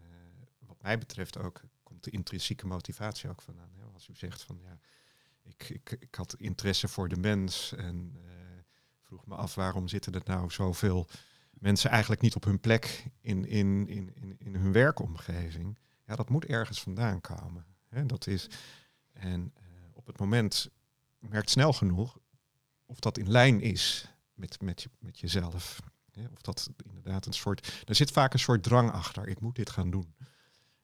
[0.67, 3.71] wat mij betreft ook, komt de intrinsieke motivatie ook vandaan.
[3.79, 3.85] Hè?
[3.93, 4.79] Als u zegt van ja,
[5.43, 8.31] ik, ik, ik had interesse voor de mens en uh,
[9.01, 11.07] vroeg me af waarom zitten er nou zoveel
[11.63, 15.79] mensen eigenlijk niet op hun plek in, in, in, in, in hun werkomgeving.
[16.07, 17.67] Ja, dat moet ergens vandaan komen.
[17.89, 18.07] Hè?
[18.07, 18.47] Dat is,
[19.13, 20.71] en uh, op het moment
[21.19, 22.19] merkt snel genoeg
[22.87, 25.81] of dat in lijn is met, met, je, met jezelf.
[26.33, 27.83] Of dat inderdaad een soort.
[27.85, 29.29] Er zit vaak een soort drang achter.
[29.29, 30.15] Ik moet dit gaan doen.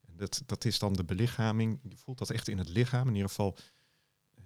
[0.01, 1.81] En dat, dat is dan de belichaming.
[1.83, 3.09] Je voelt dat echt in het lichaam.
[3.09, 3.57] In ieder geval,
[4.39, 4.45] uh,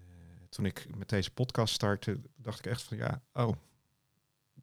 [0.48, 3.56] toen ik met deze podcast startte, dacht ik echt van ja, oh,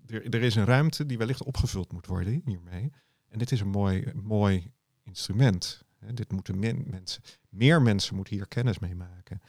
[0.10, 2.91] er, er is een ruimte die wellicht opgevuld moet worden hiermee.
[3.28, 4.72] En dit is een mooi, mooi
[5.04, 5.84] instrument.
[6.13, 9.41] dit moeten mensen, meer mensen moeten hier kennis mee maken.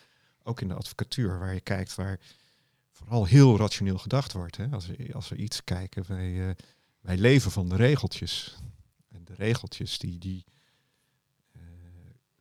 [0.42, 2.20] Ook in de advocatuur, waar je kijkt waar
[2.90, 4.57] vooral heel rationeel gedacht wordt.
[4.57, 4.68] Hè?
[4.68, 6.51] Als, we, als iets kijken, wij, uh,
[7.01, 8.59] wij leven van de regeltjes.
[9.09, 10.44] En de regeltjes die, die
[11.57, 11.62] uh,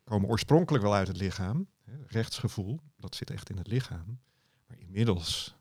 [0.04, 1.68] komen oorspronkelijk wel uit het lichaam.
[1.84, 1.92] Hè?
[2.06, 4.20] Rechtsgevoel, dat zit echt in het lichaam.
[4.66, 5.54] Maar inmiddels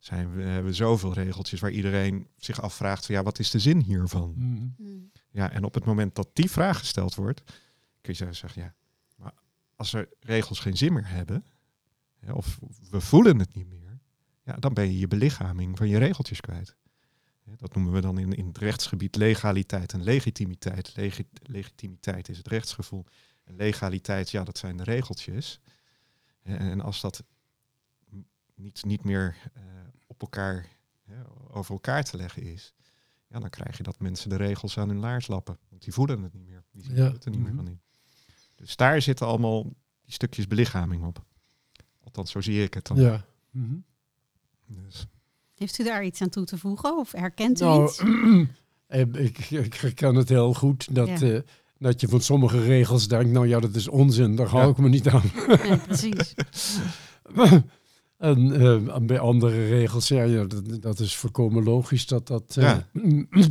[0.00, 3.58] zijn we, hebben we zoveel regeltjes waar iedereen zich afvraagt van ja, wat is de
[3.58, 4.34] zin hiervan?
[4.36, 4.74] Mm.
[4.78, 5.10] Mm.
[5.30, 7.42] Ja, en op het moment dat die vraag gesteld wordt,
[8.00, 8.74] kun je zeggen, ja,
[9.16, 9.32] maar
[9.76, 11.44] als er regels geen zin meer hebben,
[12.32, 12.58] of
[12.90, 14.00] we voelen het niet meer,
[14.44, 16.76] ja, dan ben je je belichaming van je regeltjes kwijt.
[17.56, 20.94] Dat noemen we dan in, in het rechtsgebied legaliteit en legitimiteit.
[21.42, 23.04] legitimiteit is het rechtsgevoel.
[23.44, 25.60] En legaliteit, ja, dat zijn de regeltjes.
[26.42, 27.22] En als dat
[28.54, 29.62] niet, niet meer uh,
[30.20, 30.66] op elkaar,
[31.50, 32.74] over elkaar te leggen is,
[33.26, 35.58] ja, dan krijg je dat mensen de regels aan hun laars lappen.
[35.68, 36.62] Want die voelen het niet meer.
[36.72, 37.56] Die zien het er niet meer mhm.
[37.56, 37.80] van in.
[38.54, 39.62] Dus daar zitten allemaal
[40.02, 41.24] die stukjes belichaming op.
[42.04, 42.96] Althans, zo zie ik het dan.
[42.96, 43.24] Ja.
[43.50, 43.76] Mhm.
[44.66, 45.06] dus.
[45.54, 48.02] Heeft u daar iets aan toe te voegen of herkent u nou, iets?
[48.90, 51.40] Eh, ik, ik herken het heel goed dat, uh,
[51.78, 54.88] dat je van sommige regels denkt, nou ja, dat is onzin, daar hou ik me
[54.88, 55.22] niet aan.
[55.46, 56.34] Ja, precies.
[58.20, 62.76] En uh, bij andere regels, ja, ja dat, dat, is voorkomen logisch dat, dat, uh,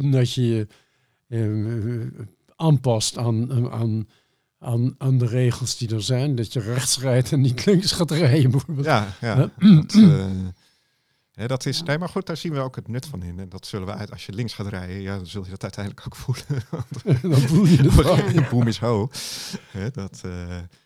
[0.12, 0.68] dat je je
[1.28, 2.08] uh,
[2.56, 4.08] aanpast aan, aan,
[4.60, 6.36] aan, aan de regels die er zijn.
[6.36, 8.86] Dat je rechts rijdt en niet links gaat rijden bijvoorbeeld.
[8.86, 9.36] Ja, ja.
[9.36, 9.52] dat,
[11.48, 13.40] dat is, nee, maar goed, daar zien we ook het nut van in.
[13.40, 15.64] En dat zullen we uit, als je links gaat rijden, ja, dan zul je dat
[15.64, 16.64] uiteindelijk ook voelen.
[17.36, 18.50] dan voel je de ja.
[18.50, 19.10] Boom is ho.
[19.94, 20.22] dat,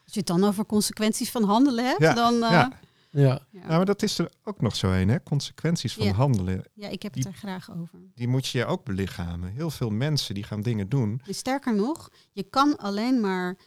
[0.03, 2.33] Als je het dan over consequenties van handelen hebt, dan...
[2.33, 2.81] ja.
[3.13, 3.45] Ja.
[3.49, 3.67] ja.
[3.67, 5.23] maar dat is er ook nog zo een, hè?
[5.23, 6.63] Consequenties van handelen.
[6.73, 7.99] Ja, ik heb het er graag over.
[8.15, 9.51] Die moet je ook belichamen.
[9.51, 11.21] Heel veel mensen die gaan dingen doen.
[11.27, 13.57] sterker nog, je kan alleen maar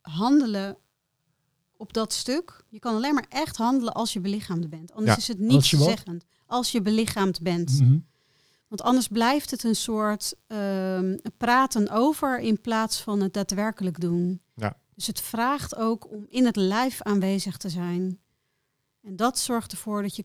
[0.00, 0.76] handelen
[1.76, 2.64] op dat stuk.
[2.68, 4.92] Je kan alleen maar echt handelen als je belichaamd bent.
[4.92, 6.24] Anders is het niet zeggend.
[6.46, 7.80] Als je belichaamd bent.
[7.80, 7.98] Mhm.
[8.68, 11.00] Want anders blijft het een soort uh,
[11.36, 14.40] praten over in plaats van het daadwerkelijk doen.
[14.54, 14.76] Ja.
[14.94, 18.20] Dus het vraagt ook om in het lijf aanwezig te zijn.
[19.06, 20.24] En dat zorgt ervoor dat je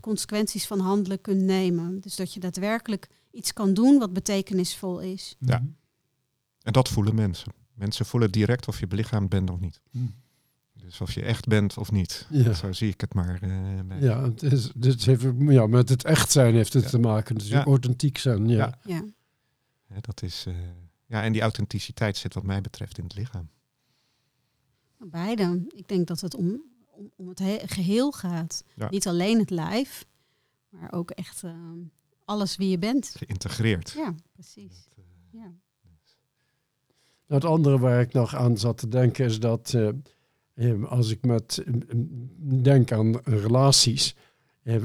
[0.00, 2.00] consequenties van handelen kunt nemen.
[2.00, 5.36] Dus dat je daadwerkelijk iets kan doen wat betekenisvol is.
[5.38, 5.62] Ja.
[6.62, 7.52] En dat voelen mensen.
[7.74, 9.80] Mensen voelen direct of je belichaamd bent of niet.
[9.90, 9.98] Hm.
[10.72, 12.26] Dus of je echt bent of niet.
[12.30, 12.52] Ja.
[12.52, 13.42] Zo zie ik het maar.
[13.42, 17.34] Uh, ja, het is, dit heeft, ja, met het echt zijn heeft het te maken.
[17.34, 17.64] Dus ja.
[17.64, 18.48] authentiek zijn.
[18.48, 18.78] Ja.
[18.84, 19.04] ja.
[19.88, 20.00] ja.
[20.00, 20.54] dat is, uh,
[21.06, 23.48] ja, en die authenticiteit zit wat mij betreft in het lichaam.
[24.98, 25.66] Beide.
[25.68, 26.62] Ik denk dat het om
[26.98, 28.64] om, om het geheel gaat.
[28.90, 30.06] Niet alleen het lijf,
[30.68, 31.78] maar ook echt ehm,
[32.24, 33.14] alles wie je bent.
[33.16, 33.90] Geïntegreerd.
[33.90, 34.88] Ja, precies.
[34.96, 35.52] Eh, ja.
[37.26, 39.74] Nou, het andere waar ik nog aan zat te denken is dat
[40.54, 41.64] uh, als ik met
[42.62, 44.14] denk aan relaties,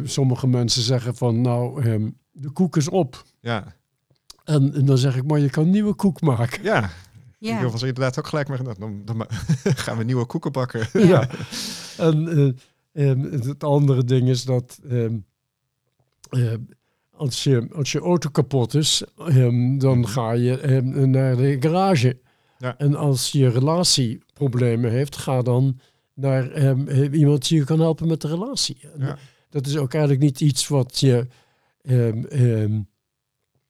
[0.04, 3.24] sommige mensen zeggen van nou, ehm, de koek is op.
[3.40, 3.76] Ja.
[4.44, 6.64] En, en, dan zeg ik, maar je kan nieuwe koek maken.
[6.64, 6.90] Ja,
[7.48, 7.60] ja.
[7.60, 9.26] Ik was inderdaad ook gelijk maar dan, dan,
[9.84, 10.88] gaan we nieuwe koeken bakken.
[10.94, 11.30] Ja.
[11.98, 12.38] en,
[12.94, 16.54] uh, het andere ding is dat uh,
[17.12, 20.08] als, je, als je auto kapot is, ehm, dan mhm.
[20.08, 22.20] ga je naar de garage.
[22.58, 22.78] Ja.
[22.78, 25.80] En als je relatieproblemen heeft, ga dan
[26.14, 26.74] naar
[27.12, 28.78] iemand die je kan helpen met de relatie.
[28.98, 29.18] Ja.
[29.50, 31.28] Dat is ook eigenlijk niet iets wat je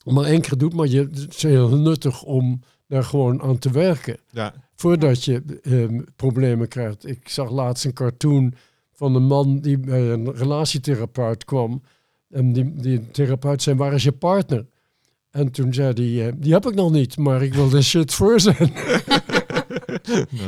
[0.03, 3.71] maar één keer doet, maar je, het is heel nuttig om daar gewoon aan te
[3.71, 4.17] werken.
[4.29, 4.53] Ja.
[4.75, 7.07] Voordat je ehm, problemen krijgt.
[7.07, 8.53] Ik zag laatst een cartoon
[8.93, 11.81] van een man die bij een relatietherapeut kwam.
[12.29, 14.65] En die, die therapeut zei, waar is je partner?
[15.31, 18.13] En toen zei hij, uh, die heb ik nog niet, maar ik wil er shit
[18.13, 18.73] voor zijn.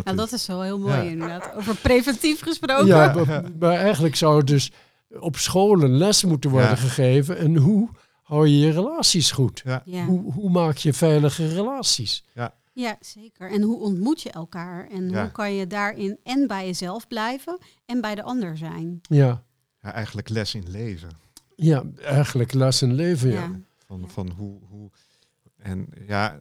[0.04, 1.52] dat, dat is wel heel mooi inderdaad.
[1.56, 2.86] Over preventief gesproken.
[2.86, 4.72] Ja, maar, maar, eigenlijk zou het dus
[5.20, 7.38] op scholen les moeten worden gegeven.
[7.38, 7.90] En hoe
[8.26, 9.62] hou je je relaties goed?
[9.66, 10.06] Ja.
[10.06, 12.24] Hoe, hoe maak je veilige relaties?
[12.34, 12.54] Ja.
[12.74, 13.52] Ja, zeker.
[13.52, 14.90] En hoe ontmoet je elkaar?
[14.90, 19.00] En hoe kan je daarin en bij jezelf blijven en bij de ander zijn?
[19.02, 19.44] Ja.
[19.82, 21.10] ja eigenlijk les in leven.
[21.56, 23.60] Ja, eigenlijk les in leven, ja.
[23.86, 24.90] Van, van hoe, hoe,
[25.58, 26.40] en ja,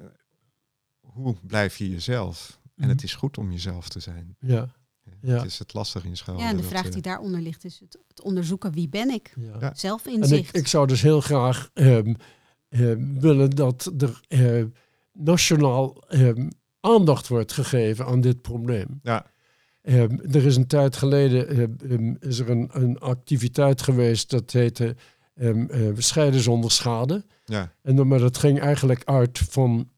[1.00, 2.60] hoe blijf je jezelf?
[2.62, 2.88] En mhm.
[2.88, 4.36] het is goed om jezelf te zijn.
[4.40, 4.68] Ja.
[5.24, 5.36] Ja.
[5.36, 6.38] Het is het lastig in school.
[6.38, 9.34] Ja, en de vraag die daaronder ligt is het, het onderzoeken wie ben ik?
[9.60, 9.74] Ja.
[9.74, 10.30] Zelfinzicht.
[10.30, 12.16] En ik, ik zou dus heel graag um,
[13.20, 14.64] willen dat er uh,
[15.12, 16.48] nationaal um,
[16.80, 19.00] aandacht wordt gegeven aan dit probleem.
[19.02, 19.26] Ja.
[19.82, 24.96] er is een tijd geleden is er een, een activiteit geweest dat heette
[25.34, 27.24] um, scheiden zonder schade.
[27.44, 27.72] Ja.
[27.82, 29.88] En dan, maar dat ging eigenlijk uit van.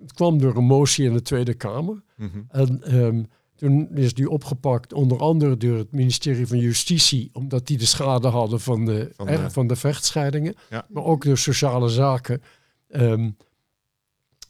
[0.00, 2.02] Het kwam door een motie in de Tweede Kamer.
[2.16, 2.42] Mhm.
[2.48, 7.78] En um, toen is die opgepakt, onder andere door het ministerie van Justitie, omdat die
[7.78, 10.54] de schade hadden van de, van de, van de vechtscheidingen.
[10.70, 10.86] Ja.
[10.88, 12.42] Maar ook door sociale zaken
[12.88, 13.36] um,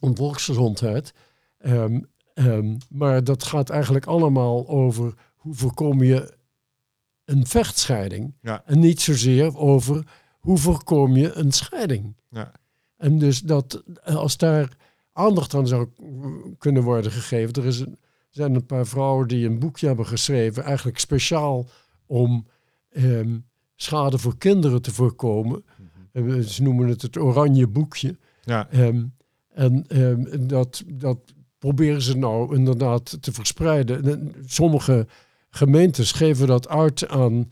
[0.01, 1.15] en volksgezondheid.
[2.35, 6.37] Um, maar dat gaat eigenlijk allemaal over hoe voorkom je
[7.25, 8.35] een vechtscheiding.
[8.41, 8.63] Ja.
[8.67, 10.07] En niet zozeer over
[10.39, 12.17] hoe voorkom je een scheiding.
[12.31, 12.53] Ja.
[13.03, 14.77] En dus dat als daar
[15.13, 15.89] aandacht aan zou
[16.59, 17.55] kunnen worden gegeven.
[17.55, 17.99] Er is een,
[18.31, 21.69] zijn een paar vrouwen die een boekje hebben geschreven, eigenlijk speciaal
[22.07, 22.47] om
[22.91, 23.39] ehm,
[23.77, 25.65] schade voor kinderen te voorkomen.
[26.13, 28.17] Mm Ze noemen het het oranje boekje.
[28.45, 28.69] Ja.
[28.71, 29.05] Ehm,
[29.49, 31.19] en ehm, dat, dat
[31.59, 34.33] proberen ze nou inderdaad te verspreiden.
[34.47, 35.07] Sommige
[35.51, 37.51] gemeentes geven dat uit aan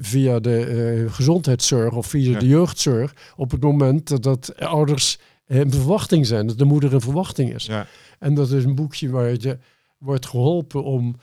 [0.00, 2.38] via de uh, gezondheidszorg of via Ja.
[2.38, 7.00] de jeugdzorg op het moment dat, dat ouders in verwachting zijn, dat de moeder in
[7.00, 7.66] verwachting is.
[7.66, 7.86] Ja.
[8.18, 9.58] En dat is een boekje waar je
[9.98, 11.16] wordt geholpen om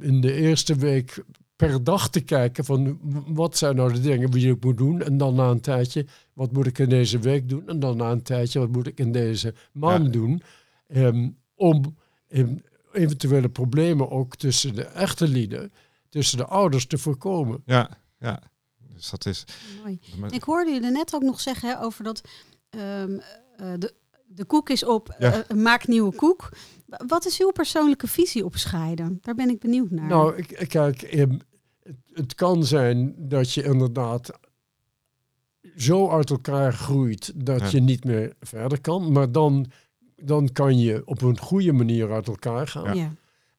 [0.00, 1.24] in de eerste week
[1.56, 5.02] per dag te kijken van wat zijn nou de dingen die ik moet doen.
[5.02, 7.68] En dan na een tijdje, wat moet ik in deze week doen.
[7.68, 10.10] En dan na een tijdje, wat moet ik in deze maand Ja.
[10.10, 10.42] doen.
[11.54, 11.94] Om
[12.92, 15.72] eventuele problemen ook tussen de echte lieden,
[16.14, 17.62] tussen de ouders te voorkomen.
[17.66, 18.42] Ja, ja.
[18.94, 19.44] Dus dat is...
[19.82, 19.98] Mooi.
[20.30, 22.20] Ik hoorde jullie net ook nog zeggen hè, over dat
[22.70, 23.18] ehm,
[23.56, 23.94] eh, de,
[24.26, 25.42] de koek is op, Ja.
[25.44, 26.48] eh, maak nieuwe koek.
[27.06, 29.18] Wat is uw persoonlijke visie op scheiden?
[29.20, 30.06] Daar ben ik benieuwd naar.
[30.08, 31.38] Nou, ik, kijk, ehm,
[31.82, 34.30] het, het kan zijn dat je inderdaad
[35.76, 37.68] zo uit elkaar groeit dat Ja.
[37.70, 39.12] je niet meer verder kan.
[39.12, 39.66] Maar dan,
[40.16, 42.96] dan kan je op een goede manier uit elkaar gaan.
[42.96, 43.14] ja.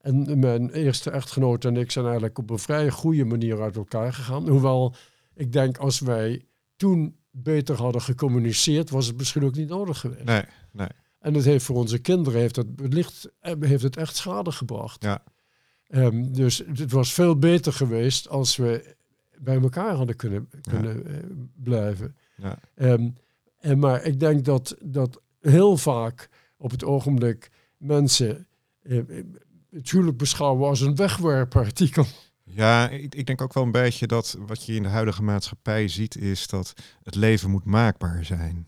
[0.05, 4.13] En mijn eerste echtgenoot en ik zijn eigenlijk op een vrij goede manier uit elkaar
[4.13, 4.49] gegaan.
[4.49, 4.95] Hoewel
[5.33, 10.23] ik denk als wij toen beter hadden gecommuniceerd, was het misschien ook niet nodig geweest.
[10.23, 10.87] Nee, nee.
[11.19, 15.03] En het heeft voor onze kinderen heeft het, wellicht, eh, heeft het echt schade gebracht.
[15.03, 15.23] Ja.
[15.87, 18.95] Ehm, dus het was veel beter geweest als we
[19.37, 21.23] bij elkaar hadden kunnen, kunnen eh,
[21.55, 22.15] blijven.
[22.35, 22.59] Ja.
[22.75, 23.09] Ehm,
[23.59, 28.47] en maar ik denk dat, dat heel vaak op het ogenblik mensen
[28.81, 28.99] eh,
[29.75, 32.05] het huwelijk beschouwen als een wegwerpartikel.
[32.43, 35.87] Ja, ik, ik denk ook wel een beetje dat wat je in de huidige maatschappij
[35.87, 38.67] ziet, is dat het leven moet maakbaar zijn.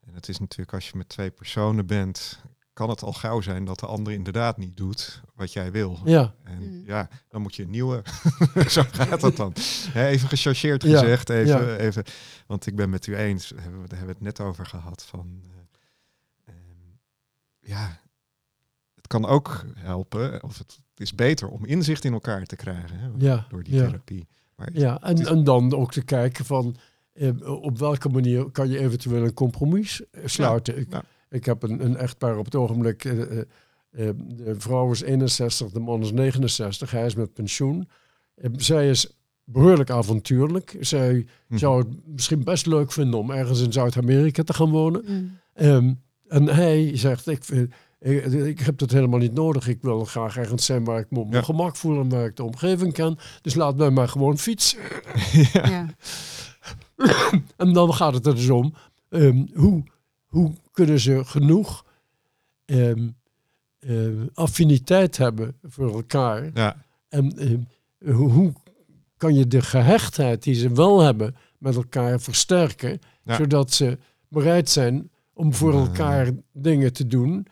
[0.00, 2.40] En het is natuurlijk als je met twee personen bent,
[2.72, 5.98] kan het al gauw zijn dat de ander inderdaad niet doet wat jij wil.
[6.04, 6.82] Ja, En Mm.
[6.86, 8.02] ja, dan moet je een nieuwe.
[8.68, 9.52] Zo gaat dat dan.
[9.94, 11.76] Even gechargeerd Ja, gezegd, even, ja.
[11.76, 12.04] even.
[12.46, 15.04] Want ik ben met u eens, daar hebben we, hebben we het net over gehad.
[15.04, 15.42] Van,
[16.44, 16.58] eh, ehm,
[17.60, 18.00] ja,
[19.20, 23.46] kan ook helpen, of het is beter om inzicht in elkaar te krijgen hè, ja,
[23.48, 23.84] door die ja.
[23.84, 24.26] therapie.
[24.56, 26.76] Maar Ja, en, Het is- en dan ook te kijken van
[27.12, 30.78] eh, op welke manier kan je eventueel een compromis eh, sluiten.
[30.78, 31.02] ik, ja.
[31.30, 33.04] ik heb een, een echtpaar op het ogenblik.
[33.04, 33.38] eh, eh,
[33.90, 36.90] eh, de vrouw is 61, de man is 69.
[36.90, 37.88] Hij is met pensioen.
[38.34, 40.76] Eh, zij is behoorlijk avontuurlijk.
[40.80, 41.58] Zij Mhm.
[41.58, 45.02] zou het misschien best leuk vinden om ergens in Zuid-Amerika te gaan wonen.
[45.06, 45.38] Mm.
[45.54, 45.92] Ehm,
[46.28, 47.72] en hij zegt, ik, vind-
[48.02, 49.68] ik, ik heb dat helemaal niet nodig.
[49.68, 51.42] Ik wil graag ergens zijn waar ik me op mijn Ja.
[51.42, 53.18] gemak voel en waar ik de omgeving ken.
[53.42, 54.78] Dus laat mij maar gewoon fietsen.
[55.52, 55.86] Ja.
[57.56, 58.74] En dan gaat het er dus om,
[59.08, 59.82] ehm, hoe,
[60.26, 61.84] hoe kunnen ze genoeg
[62.64, 63.08] ehm,
[63.78, 66.50] ehm, affiniteit hebben voor elkaar?
[66.54, 66.76] ja,
[67.08, 67.60] En ehm,
[68.14, 68.52] hoe, hoe
[69.16, 73.36] kan je de gehechtheid die ze wel hebben met elkaar versterken, Ja.
[73.36, 75.78] zodat ze bereid zijn om voor Ja.
[75.78, 77.46] elkaar dingen te doen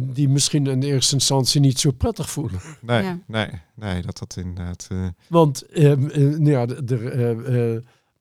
[0.00, 2.60] die misschien in eerste instantie niet zo prettig voelen.
[2.82, 3.18] nee, Ja.
[3.26, 4.86] nee, nee, dat dat inderdaad.
[4.90, 7.74] eh, Want ehm, eh, nou ja, er, eh, eh,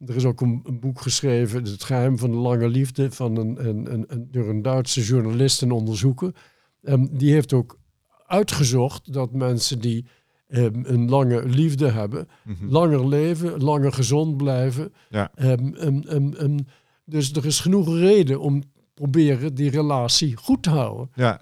[0.05, 3.67] er is ook een, een boek geschreven, Het geheim van de lange liefde, van een,
[3.67, 6.35] een, een, een- door een Duitse journalist en onderzoeker.
[6.83, 7.79] Ehm, die heeft ook
[8.27, 10.05] uitgezocht dat mensen die
[10.47, 12.67] ehm, een lange liefde hebben, mhm.
[12.69, 14.93] langer leven, langer gezond blijven.
[15.09, 15.31] Ja.
[15.35, 16.57] Ehm, ehm, ehm, ehm,
[17.05, 21.09] dus er is genoeg reden om proberen die relatie goed te houden.
[21.15, 21.41] Ja.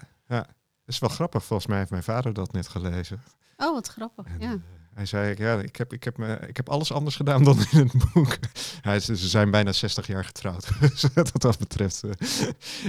[0.88, 1.44] Dat is wel grappig.
[1.44, 3.22] Volgens mij heeft mijn vader dat net gelezen.
[3.56, 4.26] Oh, wat grappig.
[4.26, 4.52] En, Ja.
[4.52, 4.58] eh,
[4.94, 7.90] hij zei, ja, ik heb, ik, heb me, ik heb alles anders gedaan dan in
[7.92, 8.38] het boek.
[8.80, 10.68] Hij ze zijn bijna 60 jaar getrouwd.
[10.80, 12.10] Dus wat dat betreft eh,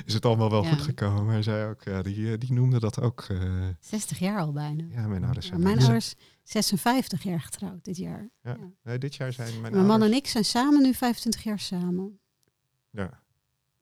[0.05, 0.69] is het allemaal wel Ja.
[0.69, 1.23] goed gekomen.
[1.23, 3.25] Maar hij zei ook, ja, die, eh, die noemde dat ook.
[3.29, 3.37] eh,
[3.79, 4.83] 60 jaar al bijna.
[4.89, 5.63] ja, mijn ouders Ja, zijn...
[5.63, 8.29] mijn ouders 56 jaar getrouwd dit jaar.
[8.43, 8.49] Ja.
[8.59, 8.71] Ja.
[8.83, 12.19] Nee, dit jaar zijn mijn, Mijn man en ik zijn samen nu 25 jaar samen.
[12.89, 13.19] Ja,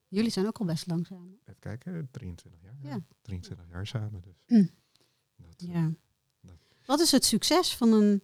[0.07, 1.39] Jullie zijn ook al best lang samen.
[1.45, 2.75] even kijken, 23 jaar.
[2.93, 2.99] Ja.
[3.21, 4.35] 23 jaar samen dus.
[4.45, 4.65] Hm.
[5.35, 5.91] Dat, eh, Ja.
[6.41, 6.55] dat-
[6.85, 8.21] Wat is het succes van een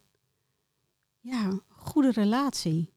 [1.20, 2.92] ja, goede relatie?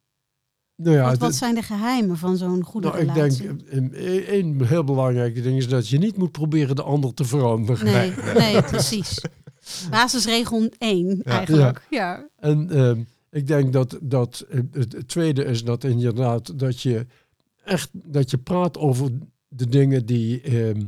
[0.74, 3.46] Nou ja, wat, zijn de geheimen van zo'n goede nou, ik relatie?
[3.46, 7.24] denk, een, een heel belangrijke ding is dat je niet moet proberen de ander te
[7.24, 7.84] veranderen.
[7.84, 9.20] Nee, nee, precies.
[9.90, 11.86] Basisregel 1 eigenlijk.
[11.90, 12.28] Ja.
[12.36, 17.06] En ehm, ik denk dat, dat het, het tweede is dat inderdaad dat je
[17.66, 19.10] echt dat je praat over
[19.48, 20.82] de dingen die, ehm,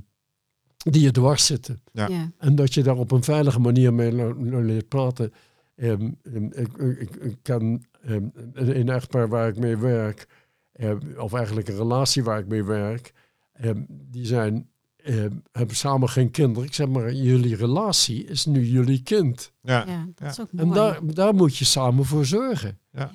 [0.76, 1.80] die je dwars zitten.
[1.92, 2.08] Ja.
[2.08, 2.30] Ja.
[2.38, 5.32] En dat je daar op een veilige manier mee le- le- leert praten.
[5.76, 10.26] Ehm, ehm, ik, ik, ik ken ehm, een, een echtpaar waar ik mee werk,
[11.18, 13.12] of eigenlijk een relatie waar ik mee werk,
[13.52, 16.68] ehm, die zijn, ehm, hebben samen geen kinderen.
[16.68, 19.52] Ik zeg maar, jullie relatie is nu jullie kind.
[19.62, 19.84] Ja.
[19.86, 20.28] Ja, dat Ja.
[20.28, 20.68] is ook mooi.
[20.68, 22.78] En daar, daar moet je samen voor zorgen.
[22.92, 23.10] ja.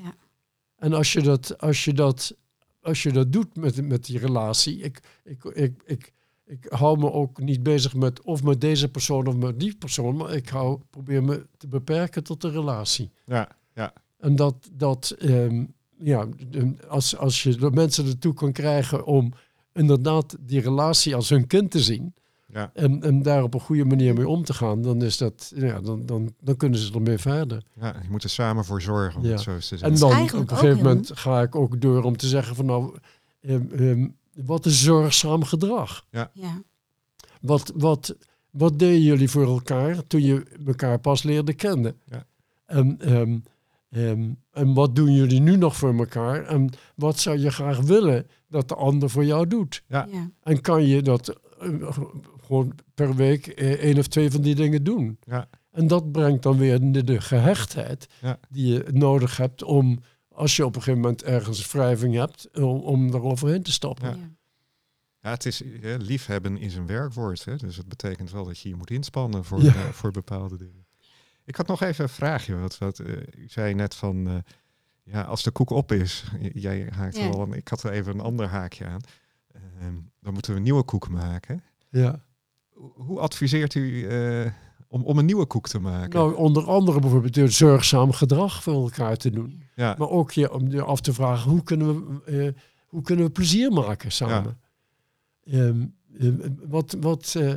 [0.77, 2.35] En als je dat, als je dat,
[2.83, 6.13] als je dat doet met, met die relatie, ik, ik, ik, ik,
[6.45, 10.15] ik hou me ook niet bezig met of met deze persoon of met die persoon,
[10.15, 13.11] maar ik hou, probeer me te beperken tot de relatie.
[13.25, 13.49] Ja.
[13.75, 13.93] Ja.
[14.19, 15.65] En dat, dat ehm,
[15.99, 19.33] ja, de- als, als je de mensen ertoe kan krijgen om
[19.73, 22.13] inderdaad die relatie als hun kind te zien
[22.53, 22.71] Ja.
[22.73, 25.81] en, en daar op een goede manier mee om te gaan, dan, is dat, ja,
[25.81, 27.63] dan, dan, dan kunnen ze ermee verder.
[27.79, 29.31] ja, je moet er samen voor zorgen, om Ja.
[29.31, 32.27] het zo En dan op een gegeven heel- moment ga ik ook door om te
[32.27, 32.95] zeggen van nou,
[33.41, 34.07] ehm, ehm,
[34.45, 36.05] wat is zorgzaam gedrag?
[36.11, 36.31] ja.
[37.41, 38.15] Wat, wat,
[38.49, 41.95] wat deden jullie voor elkaar toen je elkaar pas leerde kennen?
[42.09, 42.25] Ja.
[42.65, 43.37] En, ehm,
[43.89, 46.43] ehm, en wat doen jullie nu nog voor elkaar?
[46.45, 49.83] En wat zou je graag willen dat de ander voor jou doet?
[49.87, 50.07] Ja.
[50.11, 50.29] ja.
[50.43, 51.69] En kan je dat eh,
[52.43, 55.17] gewoon per week eh, één of twee van die dingen doen?
[55.23, 55.49] Ja.
[55.71, 58.39] En dat brengt dan weer de, de gehechtheid Ja.
[58.49, 62.79] die je nodig hebt om, als je op een gegeven moment ergens wrijving hebt, om,
[62.81, 64.09] om er overheen te stappen.
[64.09, 64.29] Ja.
[65.19, 65.29] ja.
[65.31, 67.45] Het is, hè, liefhebben is een werkwoord.
[67.45, 67.55] Hè?
[67.55, 69.73] Dus het betekent wel dat je je moet inspannen voor, Ja.
[69.73, 70.85] eh, voor bepaalde dingen.
[71.45, 72.55] Ik had nog even een vraagje.
[72.55, 74.35] Wat, wat, eh, u zei net van, eh,
[75.03, 76.23] ja, als de koek op is,
[76.53, 77.29] jij haakt Ja.
[77.29, 79.01] wel aan, ik had er even een ander haakje aan.
[79.51, 81.63] Ehm, dan moeten we een nieuwe koek maken.
[81.89, 82.23] Ja.
[82.93, 84.51] Hoe- adviseert u eh,
[84.87, 86.19] om, om een nieuwe koek te maken?
[86.19, 89.63] Nou, onder andere bijvoorbeeld door zorgzaam gedrag voor elkaar te doen.
[89.75, 93.25] ja, Maar ook je, om je af te vragen, hoe kunnen we, eh, hoe kunnen
[93.25, 94.57] we plezier maken samen?
[95.45, 95.85] Ehm,
[96.19, 96.29] eh,
[96.67, 97.53] wat, wat, eh,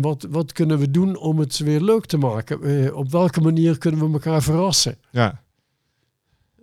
[0.00, 2.94] wat, wat kunnen we doen om het weer leuk te maken?
[2.96, 4.96] Op welke manier kunnen we elkaar verrassen?
[5.10, 5.42] ja,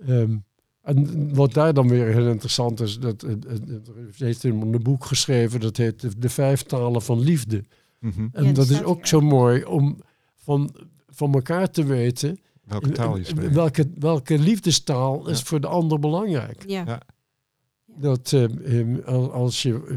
[0.07, 0.37] Ehm,
[0.81, 3.61] en wat daar dan weer heel interessant is, dat het, het,
[4.07, 7.63] het heeft iemand een boek geschreven, dat heet De, Vijf Talen van Liefde.
[7.99, 8.27] mhm.
[8.31, 9.07] En dat is ook hier.
[9.07, 9.97] zo mooi om
[10.35, 10.75] van,
[11.09, 13.53] van elkaar te weten welke taal je spreekt.
[13.53, 16.63] welke, welke liefdestaal is voor de ander belangrijk.
[16.67, 16.83] Ja.
[16.85, 17.01] Ja.
[17.95, 19.95] Dat eh, eh, al- als je eh,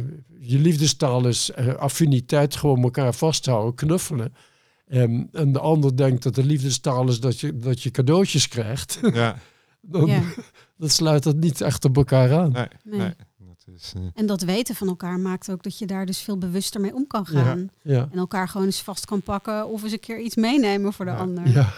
[0.48, 4.34] je liefdestaal is eh, affiniteit, gewoon elkaar vasthouden, knuffelen.
[4.86, 8.98] Ehm, en de ander denkt dat de liefdestaal is dat je, dat je cadeautjes krijgt.
[9.12, 9.38] Ja,
[9.86, 10.22] dan, Ja.
[10.76, 12.52] dan sluit dat niet echt op elkaar aan.
[12.52, 12.98] nee, Nee.
[12.98, 13.14] nee.
[13.38, 16.38] Dat is, eh, En dat weten van elkaar maakt ook dat je daar dus veel
[16.38, 17.68] bewuster mee om kan gaan.
[17.82, 18.08] Ja.
[18.12, 21.10] En elkaar gewoon eens vast kan pakken of eens een keer iets meenemen voor de
[21.10, 21.16] Ja.
[21.16, 21.48] ander.
[21.48, 21.72] Ja.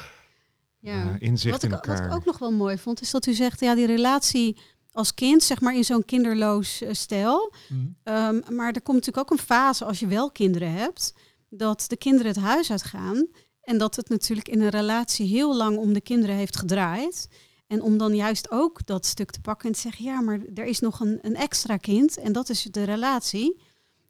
[0.79, 1.17] Ja.
[1.19, 2.07] inzicht Wat in ik, wat elkaar.
[2.07, 4.57] ik ook nog wel mooi vond, is dat u zegt, ja, die relatie
[4.93, 7.53] als kind, zeg maar in zo'n kinderloos eh, stijl.
[7.69, 7.81] Mhm.
[8.03, 11.15] Ehm, maar er komt natuurlijk ook een fase als je wel kinderen hebt,
[11.49, 13.27] dat de kinderen het huis uitgaan.
[13.63, 17.29] En dat het natuurlijk in een relatie heel lang om de kinderen heeft gedraaid.
[17.67, 20.65] En om dan juist ook dat stuk te pakken en te zeggen, ja, maar er
[20.65, 23.61] is nog een, een extra kind en dat is de relatie.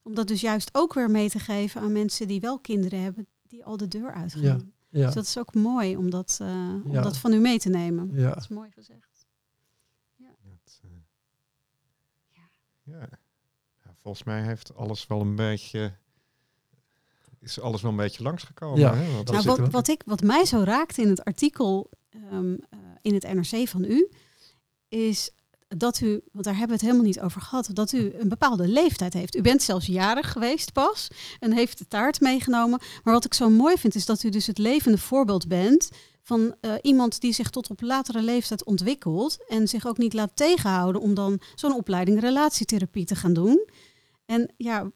[0.03, 3.27] Om dat dus juist ook weer mee te geven aan mensen die wel kinderen hebben,
[3.49, 4.43] die al de deur uitgaan.
[4.43, 4.59] Ja.
[4.89, 5.05] Ja.
[5.07, 6.49] Dus dat is ook mooi om dat, eh,
[6.85, 7.03] om Ja.
[7.03, 8.11] dat van u mee te nemen.
[8.13, 8.29] Ja.
[8.29, 9.27] Dat is mooi gezegd.
[10.17, 10.91] Dat, eh,
[12.83, 13.09] ja.
[13.85, 15.93] Ja, volgens mij heeft alles wel een beetje.
[17.41, 18.79] Is alles wel een beetje langsgekomen.
[18.79, 19.13] Ja, hè?
[19.13, 21.91] Want dat Nou, wat, wat, ik, wat mij zo raakte in het artikel
[22.31, 24.09] ehm, eh, in het NRC van u,
[24.89, 25.31] is
[25.69, 28.69] dat u, want daar hebben we het helemaal niet over gehad, dat u een bepaalde
[28.69, 29.37] leeftijd heeft.
[29.37, 31.09] U bent zelfs jarig geweest pas
[31.41, 32.81] en heeft de taart meegenomen.
[33.05, 35.89] Maar wat ik zo mooi vind, is dat u dus het levende voorbeeld bent
[36.23, 40.31] van eh, iemand die zich tot op latere leeftijd ontwikkelt en zich ook niet laat
[40.37, 43.69] tegenhouden om dan zo'n opleiding relatietherapie te gaan doen.
[44.27, 44.91] En ja,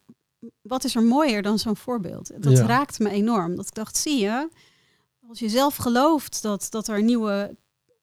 [0.62, 2.30] wat is er mooier dan zo'n voorbeeld?
[2.42, 2.66] Dat Ja.
[2.66, 3.56] raakte me enorm.
[3.56, 4.48] Dat ik dacht, zie je,
[5.30, 7.56] als je zelf gelooft dat, dat er nieuwe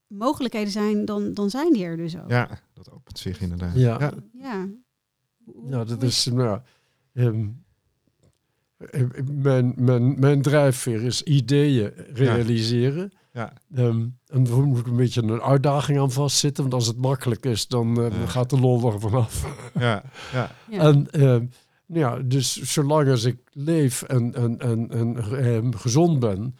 [0.08, 2.30] mogelijkheden zijn, dan, dan zijn die er dus ook.
[2.30, 3.76] Ja, dat opent zich inderdaad.
[3.76, 3.98] Ja.
[4.00, 4.12] ja.
[4.34, 4.68] Ja,
[5.70, 6.26] Ja, dat is.
[6.26, 6.60] Nou,
[7.14, 7.48] ehm,
[8.78, 13.12] eh, mijn, mijn, mijn drijfveer is ideeën realiseren.
[13.32, 13.54] Ja.
[13.76, 16.64] Ehm, en er moet een beetje een uitdaging aan vastzitten.
[16.64, 18.26] Want als het makkelijk is, dan eh, Ja.
[18.26, 19.46] gaat de lol er vanaf.
[19.80, 20.04] Ja,
[20.34, 20.80] ja, Ja.
[20.80, 21.46] En ehm,
[21.86, 26.56] ja, dus zolang als ik leef en, en, en, en ehm, gezond ben,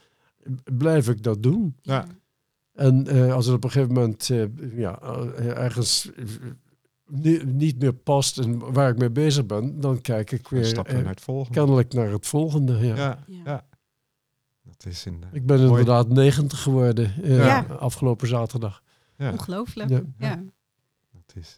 [0.78, 1.76] blijf ik dat doen.
[1.82, 2.08] ja.
[2.74, 4.46] En uh, als het op een gegeven moment uh,
[4.76, 5.02] ja,
[5.40, 6.12] ergens
[7.46, 11.22] niet meer past en waar ik mee bezig ben, dan kijk ik weer naar het
[11.22, 11.60] volgende.
[11.60, 12.78] kennelijk naar het volgende.
[12.78, 12.96] Ja.
[12.96, 13.66] ja, ja.
[14.64, 15.70] Dat is in, ik ben mooi.
[15.70, 17.62] inderdaad 90 geworden ja.
[17.62, 18.84] afgelopen zaterdag.
[19.18, 19.90] Ongelooflijk.
[20.18, 20.44] Ja.
[21.12, 21.58] Dat is,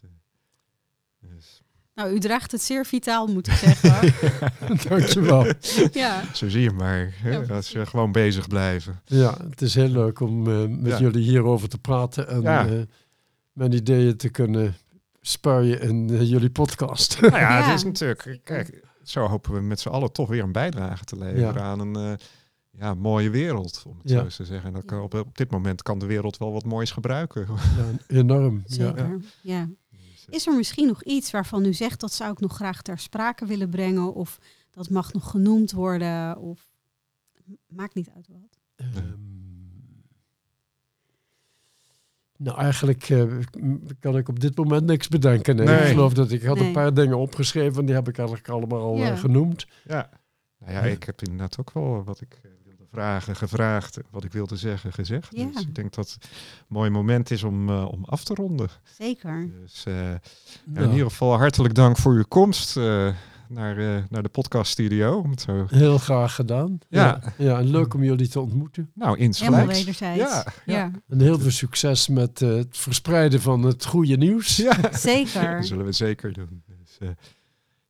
[2.00, 4.14] nou, u draagt het zeer vitaal, moet ik zeggen.
[4.88, 5.46] Dankjewel.
[5.92, 6.22] ja.
[6.34, 7.54] Zo zie je maar, hè?
[7.54, 9.00] als je gewoon bezig blijven.
[9.04, 12.82] Ja, het is heel leuk om uh, met jullie hierover te praten en uh,
[13.52, 14.76] mijn ideeën te kunnen
[15.20, 17.20] spuien in uh, jullie podcast.
[17.20, 20.52] Nou ja, het is natuurlijk, kijk, zo hopen we met z'n allen toch weer een
[20.52, 22.18] bijdrage te leveren aan een
[22.70, 24.74] ja, mooie wereld, om het zo te zeggen.
[24.74, 27.46] En dat op, op dit moment kan de wereld wel wat moois gebruiken.
[27.76, 28.62] Ja, enorm.
[28.66, 29.68] Zeker, ja.
[30.30, 33.46] Is er misschien nog iets waarvan u zegt dat zou ik nog graag ter sprake
[33.46, 34.14] willen brengen?
[34.14, 34.38] Of
[34.70, 36.36] dat mag nog genoemd worden?
[36.38, 36.68] Of
[37.66, 38.58] maakt niet uit wat.
[38.96, 39.28] Um,
[42.36, 43.38] nou, eigenlijk uh,
[44.00, 45.56] kan ik op dit moment niks bedenken.
[45.56, 45.80] Nee.
[45.80, 47.84] Ik geloof dat ik had een paar dingen opgeschreven.
[47.84, 49.12] Die heb ik eigenlijk allemaal al ja.
[49.12, 49.66] uh, genoemd.
[49.84, 50.10] Ja.
[50.58, 52.52] Nou ja, ik heb inderdaad ook wel wat ik uh,
[52.92, 55.36] vragen gevraagd, wat ik wilde zeggen gezegd.
[55.36, 55.46] Ja.
[55.46, 58.68] Dus ik denk dat het een mooi moment is om, uh, om af te ronden.
[58.98, 59.50] Zeker.
[59.60, 60.18] Dus uh, ja.
[60.74, 63.14] in ieder geval hartelijk dank voor uw komst uh,
[63.48, 65.18] naar, naar de podcaststudio.
[65.18, 65.66] Om het zo...
[65.68, 66.78] Heel graag gedaan.
[66.88, 67.20] Ja.
[67.36, 67.44] ja.
[67.44, 68.90] Ja, en leuk om jullie te ontmoeten.
[68.94, 69.78] Nou, insgelijks.
[69.78, 70.22] wederzijds.
[70.22, 70.90] Ja, ja.
[71.08, 74.56] En heel veel succes met het verspreiden van het goede nieuws.
[74.56, 74.78] Ja.
[74.92, 75.56] Zeker.
[75.56, 76.62] dat zullen we zeker doen.
[76.66, 76.98] Dus,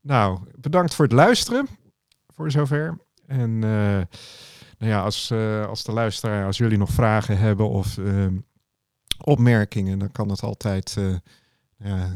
[0.01, 1.67] nou, bedankt voor het luisteren.
[2.35, 2.99] Voor zover.
[3.27, 3.63] En
[4.81, 8.27] nou ja, als, uh, als de luisteraar, als jullie nog vragen hebben of uh,
[9.25, 11.17] opmerkingen, dan kan het altijd uh,
[11.77, 12.13] ja,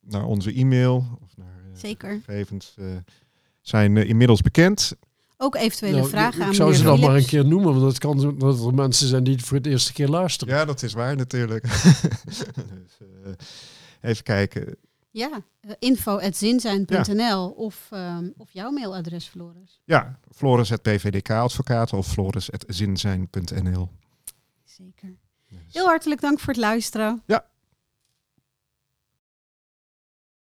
[0.00, 2.20] naar onze e-mail of naar Zeker.
[2.24, 2.74] gegevens
[3.60, 4.92] zijn inmiddels bekend.
[5.36, 7.98] Ook eventuele nou, vragen aan Ik zou ze dan maar een keer noemen, want het
[7.98, 10.54] kan dat er mensen zijn die het voor het eerste keer luisteren.
[10.54, 11.62] Ja, dat is waar natuurlijk.
[12.24, 12.42] dus,
[14.00, 14.76] even kijken.
[15.10, 15.30] Ja,
[15.60, 19.80] uh, info.zinzijn.nl of, um, of jouw mailadres, Floris.
[19.84, 23.88] Ja, floris.pvdk-advocaat of floris.zinzijn.nl.
[24.64, 25.16] Zeker.
[25.72, 27.22] Heel hartelijk dank voor het luisteren.
[27.26, 27.46] Ja,